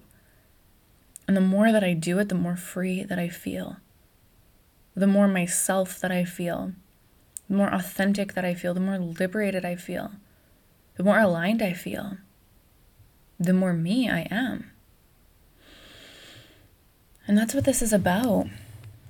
And 1.27 1.37
the 1.37 1.41
more 1.41 1.71
that 1.71 1.83
I 1.83 1.93
do 1.93 2.19
it, 2.19 2.27
the 2.27 2.35
more 2.35 2.57
free 2.57 3.03
that 3.03 3.19
I 3.19 3.29
feel. 3.29 3.77
The 4.95 5.07
more 5.07 5.27
myself 5.27 5.99
that 6.01 6.11
I 6.11 6.25
feel. 6.25 6.73
The 7.47 7.55
more 7.55 7.73
authentic 7.73 8.33
that 8.33 8.43
I 8.43 8.53
feel. 8.53 8.73
The 8.73 8.79
more 8.79 8.97
liberated 8.97 9.63
I 9.63 9.75
feel 9.75 10.11
the 10.95 11.03
more 11.03 11.19
aligned 11.19 11.61
I 11.61 11.73
feel, 11.73 12.17
the 13.39 13.53
more 13.53 13.73
me 13.73 14.09
I 14.09 14.27
am. 14.29 14.71
And 17.27 17.37
that's 17.37 17.53
what 17.53 17.65
this 17.65 17.81
is 17.81 17.93
about. 17.93 18.47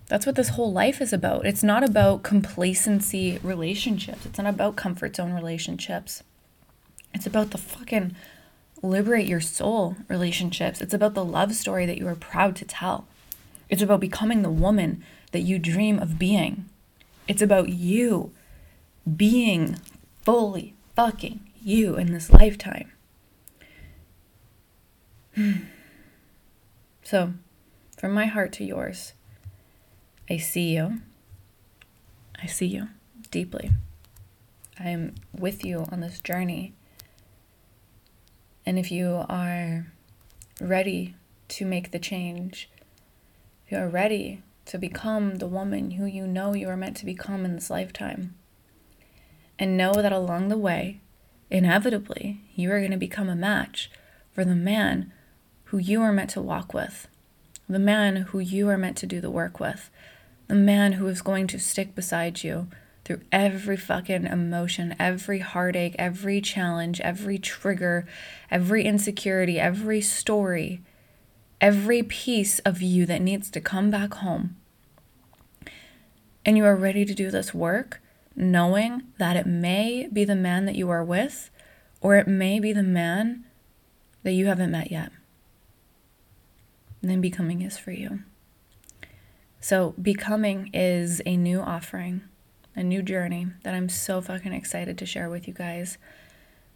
That's 0.08 0.26
what 0.26 0.36
this 0.36 0.50
whole 0.50 0.72
life 0.72 1.02
is 1.02 1.13
about. 1.13 1.46
It's 1.46 1.63
not 1.63 1.84
about 1.84 2.24
complacency 2.24 3.39
relationships. 3.41 4.26
It's 4.26 4.38
not 4.38 4.54
about 4.54 4.76
comfort 4.76 5.15
zone 5.15 5.34
relationships. 5.34 6.24
It's 7.13 7.26
about 7.26 7.52
the 7.52 7.58
fucking 7.58 8.15
liberate 8.82 9.28
your 9.28 9.41
soul 9.41 9.96
relationships. 10.08 10.82
It's 10.82 10.93
about 10.93 11.13
the 11.13 11.26
love 11.26 11.56
story 11.56 11.86
that 11.86 11.98
you 11.98 12.08
are 12.08 12.15
proud 12.15 12.56
to 12.58 12.65
tell. 12.65 13.08
It's 13.69 13.82
about 13.82 14.02
becoming 14.02 14.41
the 14.41 14.52
woman 14.52 15.04
that 15.32 15.41
you 15.41 15.58
dream 15.58 15.98
of 16.00 16.19
being. 16.19 16.65
It's 17.28 17.41
about 17.41 17.69
you 17.69 18.32
being 19.17 19.80
fully 20.24 20.76
fucking 20.96 21.39
you 21.65 21.95
in 21.95 22.12
this 22.12 22.30
lifetime. 22.32 22.91
so, 27.04 27.34
from 27.97 28.12
my 28.12 28.26
heart 28.26 28.52
to 28.54 28.63
yours, 28.63 29.13
I 30.30 30.38
see 30.38 30.73
you. 30.76 31.02
I 32.41 32.45
see 32.47 32.67
you 32.67 32.89
deeply. 33.32 33.71
I 34.80 34.89
am 34.89 35.15
with 35.34 35.65
you 35.65 35.86
on 35.91 36.02
this 36.02 36.19
journey. 36.19 36.73
And 38.65 38.80
if 38.80 38.91
you 38.91 39.26
are 39.30 39.88
ready 40.60 41.15
to 41.49 41.65
make 41.65 41.91
the 41.91 41.99
change, 41.99 42.69
if 43.65 43.71
you 43.71 43.78
are 43.78 43.89
ready 43.89 44.41
to 44.65 44.78
become 44.78 45.36
the 45.36 45.47
woman 45.47 45.91
who 45.91 46.06
you 46.06 46.26
know 46.26 46.54
you 46.54 46.69
are 46.69 46.78
meant 46.78 46.97
to 46.97 47.06
become 47.06 47.45
in 47.45 47.56
this 47.56 47.69
lifetime, 47.69 48.36
And 49.60 49.78
know 49.78 49.93
that 49.93 50.12
along 50.12 50.47
the 50.47 50.58
way, 50.58 50.99
inevitably, 51.54 52.42
you 52.56 52.72
are 52.72 52.80
going 52.80 52.92
to 52.92 52.98
become 52.98 53.30
a 53.30 53.36
match 53.36 53.89
for 54.32 54.44
the 54.44 54.56
man 54.56 55.13
who 55.66 55.78
you 55.78 56.02
are 56.02 56.12
meant 56.12 56.32
to 56.32 56.42
walk 56.42 56.74
with, 56.74 57.08
the 57.70 57.80
man 57.80 58.16
who 58.16 58.39
you 58.39 58.68
are 58.70 58.78
meant 58.78 58.98
to 58.98 59.06
do 59.06 59.22
the 59.22 59.30
work 59.30 59.60
with, 59.60 59.92
the 60.48 60.56
man 60.56 60.94
who 60.94 61.08
is 61.08 61.22
going 61.22 61.46
to 61.48 61.60
stick 61.60 61.94
beside 61.94 62.44
you 62.44 62.68
through 63.06 63.22
every 63.32 63.78
fucking 63.78 64.26
emotion, 64.26 64.96
every 65.00 65.39
heartache, 65.39 65.96
every 66.00 66.42
challenge, 66.42 67.00
every 67.02 67.38
trigger, 67.38 68.08
every 68.50 68.84
insecurity, 68.84 69.60
every 69.60 70.02
story, 70.02 70.82
every 71.62 72.02
piece 72.02 72.60
of 72.60 72.82
you 72.82 73.06
that 73.06 73.22
needs 73.22 73.52
to 73.52 73.62
come 73.62 73.92
back 73.92 74.16
home. 74.16 74.56
And 76.46 76.58
you 76.58 76.66
are 76.66 76.76
ready 76.76 77.06
to 77.06 77.13
do 77.13 77.30
this 77.30 77.54
work, 77.54 78.02
knowing 78.36 79.04
that 79.17 79.36
it 79.36 79.46
may 79.46 80.08
be 80.12 80.26
the 80.26 80.36
man 80.36 80.65
that 80.65 80.76
you 80.76 80.89
are 80.89 81.04
with, 81.04 81.50
or 82.02 82.15
it 82.15 82.28
may 82.28 82.60
be 82.60 82.74
the 82.74 82.84
man 82.84 83.46
that 84.24 84.32
you 84.34 84.46
haven't 84.48 84.72
met 84.72 84.91
yet. 84.91 85.12
And 87.02 87.12
then 87.12 87.22
becoming 87.22 87.62
is 87.62 87.78
for 87.78 87.91
you. 87.91 88.19
So, 89.60 89.93
becoming 90.02 90.69
is 90.74 91.22
a 91.26 91.38
new 91.38 91.60
offering 91.62 92.24
a 92.76 92.84
new 92.84 93.02
journey 93.02 93.48
that 93.63 93.74
I'm 93.74 93.89
so 93.89 94.22
fucking 94.22 94.54
excited 94.54 94.98
to 94.98 95.06
share 95.06 95.30
with 95.30 95.48
you 95.48 95.54
guys. 95.54 95.98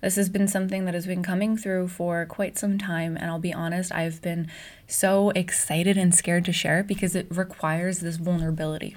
This 0.01 0.15
has 0.15 0.29
been 0.29 0.47
something 0.47 0.85
that 0.85 0.93
has 0.93 1.07
been 1.07 1.23
coming 1.23 1.57
through 1.57 1.87
for 1.87 2.25
quite 2.27 2.57
some 2.57 2.77
time, 2.77 3.17
and 3.17 3.31
I'll 3.31 3.39
be 3.39 3.53
honest, 3.53 3.91
I've 3.91 4.21
been 4.21 4.47
so 4.85 5.31
excited 5.31 5.97
and 5.97 6.13
scared 6.13 6.45
to 6.45 6.53
share 6.53 6.79
it 6.79 6.87
because 6.87 7.15
it 7.15 7.25
requires 7.31 7.99
this 7.99 8.17
vulnerability, 8.17 8.95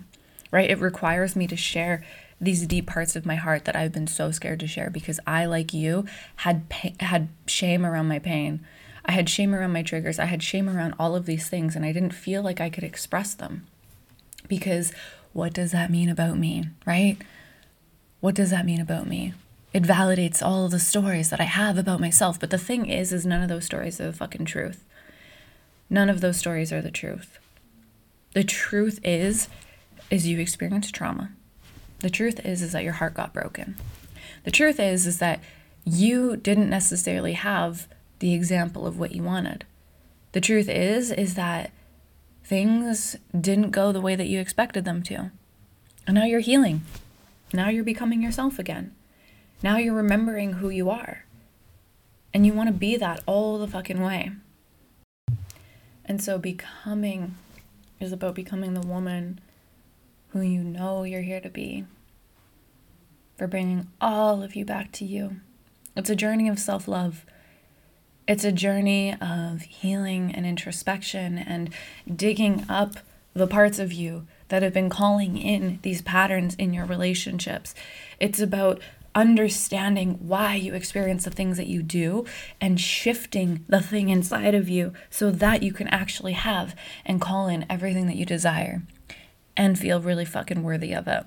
right? 0.51 0.71
It 0.71 0.79
requires 0.79 1.35
me 1.35 1.47
to 1.47 1.57
share 1.57 2.05
these 2.41 2.67
deep 2.67 2.87
parts 2.87 3.17
of 3.17 3.27
my 3.27 3.35
heart 3.37 3.65
that 3.67 3.77
I've 3.77 3.93
been 3.93 4.07
so 4.07 4.31
scared 4.31 4.61
to 4.61 4.67
share 4.67 4.91
because 4.91 5.21
I, 5.27 5.45
like 5.45 5.75
you, 5.75 6.07
had 6.37 6.69
pain, 6.69 6.97
had 7.01 7.29
shame 7.47 7.85
around 7.85 8.09
my 8.09 8.19
pain. 8.19 8.65
I 9.05 9.13
had 9.13 9.29
shame 9.29 9.55
around 9.55 9.73
my 9.73 9.83
triggers. 9.83 10.19
I 10.19 10.25
had 10.27 10.43
shame 10.43 10.69
around 10.69 10.95
all 10.99 11.15
of 11.15 11.27
these 11.27 11.49
things, 11.49 11.77
and 11.77 11.85
I 11.85 11.93
didn't 11.93 12.15
feel 12.15 12.43
like 12.43 12.61
I 12.61 12.71
could 12.71 12.85
express 12.85 13.35
them 13.35 13.67
because 14.49 14.93
what 15.33 15.53
does 15.53 15.73
that 15.73 15.91
mean 15.91 16.09
about 16.09 16.39
me, 16.39 16.69
right? 16.87 17.17
What 18.21 18.35
does 18.35 18.51
that 18.51 18.67
mean 18.67 18.81
about 18.81 19.07
me? 19.07 19.35
It 19.73 19.85
validates 19.85 20.43
all 20.43 20.69
the 20.69 20.81
stories 20.81 21.31
that 21.31 21.41
I 21.41 21.45
have 21.45 21.79
about 21.79 22.01
myself. 22.01 22.41
But 22.41 22.51
the 22.51 22.59
thing 22.59 22.87
is, 22.87 23.13
is 23.13 23.25
none 23.25 23.43
of 23.43 23.49
those 23.49 23.65
stories 23.65 24.01
are 24.01 24.07
the 24.07 24.13
fucking 24.13 24.45
truth. 24.45 24.85
None 25.89 26.11
of 26.11 26.21
those 26.21 26.37
stories 26.37 26.73
are 26.73 26.83
the 26.83 26.91
truth. 26.91 27.39
The 28.35 28.45
truth 28.45 28.99
is, 29.05 29.49
is 30.11 30.27
you 30.27 30.39
experienced 30.39 30.95
trauma. 30.95 31.31
The 32.01 32.11
truth 32.11 32.45
is, 32.45 32.63
is 32.63 32.73
that 32.73 32.85
your 32.85 32.95
heart 32.95 33.15
got 33.15 33.33
broken. 33.33 33.77
The 34.45 34.51
truth 34.51 34.81
is, 34.81 35.07
is 35.07 35.19
that 35.19 35.41
you 35.85 36.37
didn't 36.37 36.71
necessarily 36.71 37.35
have 37.35 37.87
the 38.19 38.35
example 38.35 38.87
of 38.87 38.99
what 38.99 39.13
you 39.13 39.23
wanted. 39.23 39.65
The 40.33 40.41
truth 40.41 40.69
is, 40.69 41.11
is 41.11 41.35
that 41.35 41.73
things 42.45 43.17
didn't 43.39 43.71
go 43.71 43.93
the 43.93 44.01
way 44.01 44.17
that 44.17 44.27
you 44.27 44.41
expected 44.41 44.85
them 44.85 45.03
to. 45.05 45.31
And 46.07 46.15
now 46.15 46.25
you're 46.25 46.41
healing. 46.41 46.83
Now 47.53 47.69
you're 47.69 47.85
becoming 47.85 48.23
yourself 48.23 48.59
again. 48.59 48.95
Now 49.63 49.77
you're 49.77 49.95
remembering 49.95 50.55
who 50.55 50.71
you 50.71 50.91
are. 50.91 51.25
And 52.33 52.47
you 52.47 52.53
want 52.53 52.69
to 52.69 52.73
be 52.73 52.97
that 52.97 53.23
all 53.27 53.59
the 53.59 53.69
fucking 53.69 54.01
way. 54.01 54.33
And 56.05 56.23
so 56.23 56.39
becoming 56.39 57.37
is 57.99 58.13
about 58.13 58.35
becoming 58.35 58.75
the 58.75 58.87
woman 58.87 59.41
who 60.33 60.41
you 60.41 60.63
know 60.63 61.05
you're 61.05 61.23
here 61.23 61.41
to 61.41 61.49
be. 61.49 61.85
For 63.37 63.47
bringing 63.47 63.89
all 64.01 64.43
of 64.43 64.55
you 64.55 64.65
back 64.65 64.93
to 64.93 65.05
you. 65.05 65.37
It's 65.97 66.11
a 66.11 66.17
journey 66.17 66.49
of 66.49 66.59
self 66.59 66.87
love. 66.87 67.25
It's 68.29 68.45
a 68.45 68.53
journey 68.53 69.17
of 69.21 69.63
healing 69.63 70.33
and 70.35 70.47
introspection 70.47 71.37
and 71.39 71.71
digging 72.15 72.65
up 72.69 72.97
the 73.35 73.47
parts 73.47 73.79
of 73.79 73.93
you 73.93 74.27
that 74.49 74.63
have 74.63 74.75
been 74.75 74.91
calling 74.91 75.37
in 75.37 75.79
these 75.83 76.03
patterns 76.03 76.55
in 76.57 76.73
your 76.73 76.85
relationships. 76.85 77.75
It's 78.21 78.41
about 78.41 78.81
understanding 79.15 80.19
why 80.21 80.55
you 80.55 80.75
experience 80.75 81.25
the 81.25 81.31
things 81.31 81.57
that 81.57 81.67
you 81.67 81.83
do 81.83 82.25
and 82.61 82.81
shifting 82.81 83.65
the 83.69 83.81
thing 83.81 84.09
inside 84.09 84.55
of 84.55 84.69
you 84.69 84.93
so 85.09 85.33
that 85.33 85.63
you 85.63 85.73
can 85.73 85.89
actually 85.89 86.35
have 86.35 86.77
and 87.05 87.21
call 87.21 87.49
in 87.49 87.67
everything 87.69 88.07
that 88.07 88.17
you 88.17 88.25
desire 88.25 88.83
and 89.57 89.79
feel 89.79 90.01
really 90.01 90.25
fucking 90.25 90.63
worthy 90.63 90.93
of 90.93 91.09
it. 91.09 91.25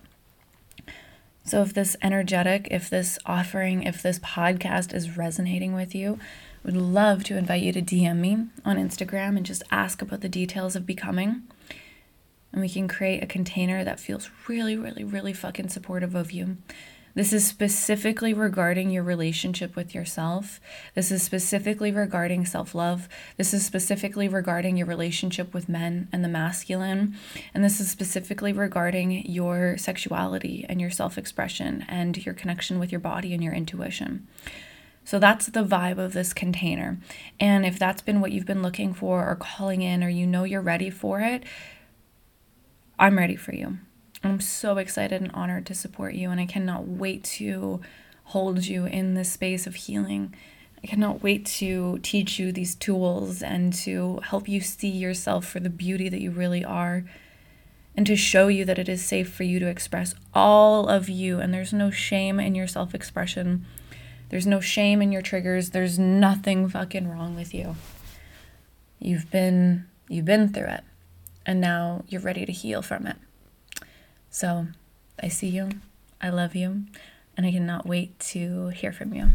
So, 1.46 1.62
if 1.62 1.74
this 1.74 1.98
energetic, 2.02 2.68
if 2.72 2.90
this 2.90 3.20
offering, 3.26 3.84
if 3.84 4.02
this 4.02 4.20
podcast 4.20 4.94
is 4.94 5.18
resonating 5.18 5.74
with 5.74 5.94
you, 5.94 6.18
would 6.64 6.78
love 6.78 7.24
to 7.26 7.38
invite 7.38 7.64
you 7.64 7.74
to 7.74 7.82
DM 7.82 8.18
me 8.18 8.46
on 8.64 8.78
Instagram 8.78 9.36
and 9.36 9.46
just 9.46 9.64
ask 9.70 10.02
about 10.02 10.22
the 10.22 10.30
details 10.30 10.76
of 10.76 10.86
becoming. 10.86 11.44
And 12.54 12.62
we 12.62 12.70
can 12.70 12.88
create 12.88 13.22
a 13.22 13.28
container 13.28 13.84
that 13.84 14.00
feels 14.00 14.30
really, 14.48 14.78
really, 14.78 15.04
really 15.04 15.34
fucking 15.34 15.70
supportive 15.70 16.16
of 16.16 16.32
you. 16.32 16.58
This 17.15 17.32
is 17.32 17.45
specifically 17.45 18.34
regarding 18.34 18.89
your 18.89 19.04
relationship 19.04 19.76
with 19.76 19.93
yourself. 19.93 20.60
This 20.95 21.12
is 21.12 21.21
specifically 21.21 21.91
regarding 21.91 22.45
self 22.45 22.73
love. 22.73 23.08
This 23.38 23.54
is 23.54 23.63
specifically 23.63 24.28
regarding 24.28 24.78
your 24.78 24.88
relationship 24.88 25.54
with 25.54 25.69
men 25.69 26.08
and 26.12 26.23
the 26.23 26.30
masculine. 26.30 27.15
And 27.54 27.63
this 27.63 27.80
is 27.80 27.91
specifically 27.91 28.52
regarding 28.52 29.26
your 29.28 29.78
sexuality 29.78 30.65
and 30.67 30.82
your 30.82 30.89
self 30.89 31.17
expression 31.17 31.86
and 31.88 32.26
your 32.26 32.34
connection 32.34 32.80
with 32.80 32.91
your 32.91 33.02
body 33.02 33.34
and 33.34 33.43
your 33.43 33.54
intuition. 33.54 34.28
So 35.06 35.19
that's 35.19 35.47
the 35.47 35.63
vibe 35.63 35.99
of 35.99 36.13
this 36.13 36.34
container. 36.34 36.97
And 37.39 37.65
if 37.65 37.78
that's 37.78 38.02
been 38.02 38.21
what 38.21 38.32
you've 38.32 38.45
been 38.45 38.63
looking 38.63 38.93
for 38.93 39.30
or 39.30 39.36
calling 39.36 39.82
in 39.82 40.04
or 40.04 40.10
you 40.10 40.26
know 40.26 40.45
you're 40.45 40.62
ready 40.62 40.89
for 40.89 41.19
it, 41.19 41.43
I'm 42.97 43.17
ready 43.17 43.36
for 43.36 43.54
you. 43.54 43.78
I'm 44.24 44.40
so 44.40 44.78
excited 44.78 45.22
and 45.22 45.32
honored 45.34 45.66
to 45.66 45.76
support 45.76 46.16
you, 46.16 46.32
and 46.32 46.40
I 46.40 46.46
cannot 46.46 46.88
wait 46.88 47.24
to 47.26 47.82
hold 48.26 48.66
you 48.66 48.86
in 48.86 49.16
this 49.16 49.32
space 49.32 49.68
of 49.68 49.76
healing. 49.76 50.34
I 50.82 50.88
cannot 50.88 51.22
wait 51.22 51.46
to 51.58 52.00
teach 52.00 52.40
you 52.40 52.52
these 52.52 52.76
tools 52.76 53.42
and 53.44 53.74
to 53.74 54.22
help 54.24 54.48
you 54.48 54.62
see 54.62 54.90
yourself 54.90 55.46
for 55.46 55.60
the 55.60 55.70
beauty 55.70 56.08
that 56.10 56.22
you 56.22 56.32
really 56.32 56.64
are 56.64 57.04
and 57.96 58.08
to 58.08 58.16
show 58.16 58.48
you 58.48 58.66
that 58.66 58.80
it 58.80 58.90
is 58.90 59.06
safe 59.06 59.32
for 59.32 59.44
you 59.44 59.60
to 59.60 59.68
express 59.68 60.16
all 60.34 60.90
of 60.90 61.10
you 61.10 61.40
and 61.40 61.54
there's 61.54 61.74
no 61.74 61.92
shame 61.92 62.40
in 62.40 62.56
your 62.56 62.68
self 62.68 62.96
expression. 62.96 63.66
There's 64.30 64.48
no 64.48 64.60
shame 64.60 65.02
in 65.02 65.12
your 65.12 65.22
triggers. 65.22 65.70
There's 65.70 66.00
nothing 66.00 66.68
fucking 66.68 67.08
wrong 67.08 67.36
with 67.36 67.54
you. 67.54 67.76
You've 69.00 69.30
been 69.30 69.86
you've 70.10 70.26
been 70.26 70.50
through 70.52 70.68
it 70.68 70.84
and 71.46 71.62
now 71.62 72.04
you're 72.08 72.22
ready 72.22 72.46
to 72.46 72.52
heal 72.52 72.82
from 72.82 73.06
it. 73.06 73.18
So, 74.34 74.65
I 75.22 75.28
see 75.28 75.50
you. 75.50 75.69
I 76.19 76.30
love 76.30 76.56
you, 76.56 76.86
and 77.38 77.46
I 77.46 77.52
cannot 77.52 77.86
wait 77.86 78.17
to 78.34 78.69
hear 78.69 78.91
from 78.91 79.13
you. 79.13 79.30